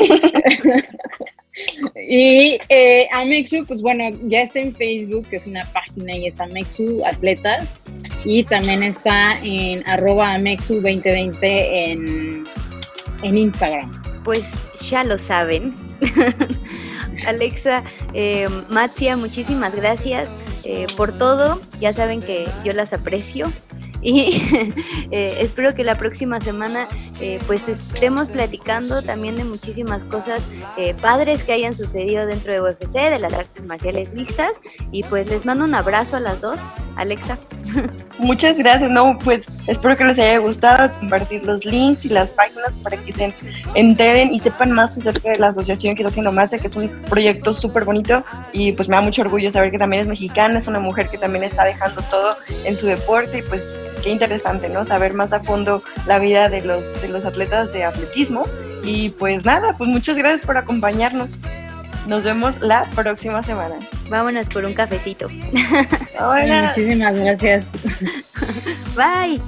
y 1.95 2.57
eh, 2.69 3.07
Amexu, 3.11 3.65
pues 3.65 3.81
bueno, 3.81 4.03
ya 4.27 4.41
está 4.41 4.59
en 4.59 4.73
Facebook, 4.73 5.27
que 5.29 5.37
es 5.37 5.45
una 5.45 5.63
página 5.73 6.15
y 6.15 6.27
es 6.27 6.39
Amexu 6.39 7.01
Atletas. 7.05 7.79
Y 8.25 8.43
también 8.43 8.83
está 8.83 9.39
en 9.43 9.87
arroba 9.87 10.33
Amexu 10.33 10.75
2020 10.75 11.91
en, 11.91 12.45
en 13.23 13.37
Instagram. 13.37 13.91
Pues 14.23 14.43
ya 14.89 15.03
lo 15.03 15.17
saben. 15.17 15.73
Alexa, 17.27 17.83
eh, 18.13 18.47
Matzia, 18.69 19.17
muchísimas 19.17 19.75
gracias 19.75 20.29
eh, 20.63 20.87
por 20.95 21.17
todo. 21.17 21.61
Ya 21.79 21.93
saben 21.93 22.21
que 22.21 22.47
yo 22.63 22.73
las 22.73 22.93
aprecio 22.93 23.51
y 24.01 24.41
eh, 25.11 25.37
espero 25.39 25.75
que 25.75 25.83
la 25.83 25.97
próxima 25.97 26.39
semana 26.39 26.87
eh, 27.19 27.39
pues 27.47 27.67
estemos 27.67 28.29
platicando 28.29 29.01
también 29.01 29.35
de 29.35 29.43
muchísimas 29.43 30.03
cosas 30.05 30.41
eh, 30.77 30.93
padres 31.01 31.43
que 31.43 31.53
hayan 31.53 31.75
sucedido 31.75 32.25
dentro 32.25 32.53
de 32.53 32.61
UFC, 32.61 32.93
de 32.93 33.19
las 33.19 33.33
artes 33.33 33.65
marciales 33.65 34.13
mixtas 34.13 34.59
y 34.91 35.03
pues 35.03 35.27
les 35.27 35.45
mando 35.45 35.65
un 35.65 35.75
abrazo 35.75 36.17
a 36.17 36.19
las 36.19 36.41
dos, 36.41 36.59
Alexa. 36.95 37.37
Muchas 38.19 38.59
gracias, 38.59 38.89
no, 38.91 39.17
pues 39.19 39.47
espero 39.67 39.95
que 39.95 40.05
les 40.05 40.19
haya 40.19 40.37
gustado 40.39 40.91
compartir 40.99 41.43
los 41.45 41.65
links 41.65 42.05
y 42.05 42.09
las 42.09 42.31
páginas 42.31 42.75
para 42.77 42.97
que 42.97 43.11
se 43.13 43.33
enteren 43.75 44.33
y 44.33 44.39
sepan 44.39 44.71
más 44.71 44.97
acerca 44.97 45.29
de 45.29 45.39
la 45.39 45.47
asociación 45.47 45.95
que 45.95 46.03
está 46.03 46.09
haciendo 46.09 46.31
Marcia, 46.31 46.59
que 46.59 46.67
es 46.67 46.75
un 46.75 46.89
proyecto 47.09 47.53
súper 47.53 47.85
bonito 47.85 48.23
y 48.51 48.73
pues 48.73 48.89
me 48.89 48.95
da 48.95 49.01
mucho 49.01 49.21
orgullo 49.21 49.49
saber 49.51 49.71
que 49.71 49.77
también 49.77 50.01
es 50.01 50.07
mexicana, 50.07 50.59
es 50.59 50.67
una 50.67 50.79
mujer 50.79 51.09
que 51.09 51.17
también 51.17 51.43
está 51.43 51.63
dejando 51.63 52.01
todo 52.03 52.35
en 52.65 52.75
su 52.75 52.87
deporte 52.87 53.39
y 53.39 53.41
pues 53.41 53.87
qué 54.03 54.09
interesante, 54.09 54.69
¿no? 54.69 54.83
Saber 54.85 55.13
más 55.13 55.33
a 55.33 55.39
fondo 55.39 55.81
la 56.05 56.19
vida 56.19 56.49
de 56.49 56.61
los, 56.61 57.01
de 57.01 57.09
los 57.09 57.25
atletas 57.25 57.71
de 57.73 57.83
atletismo. 57.83 58.43
Y 58.83 59.09
pues 59.09 59.45
nada, 59.45 59.75
pues 59.77 59.89
muchas 59.89 60.17
gracias 60.17 60.45
por 60.45 60.57
acompañarnos. 60.57 61.39
Nos 62.09 62.23
vemos 62.23 62.59
la 62.59 62.89
próxima 62.89 63.43
semana. 63.43 63.75
Vámonos 64.09 64.49
por 64.49 64.65
un 64.65 64.73
cafecito. 64.73 65.27
Hola. 66.19 66.73
Muchísimas 66.75 67.15
gracias. 67.15 67.67
Bye. 68.95 69.39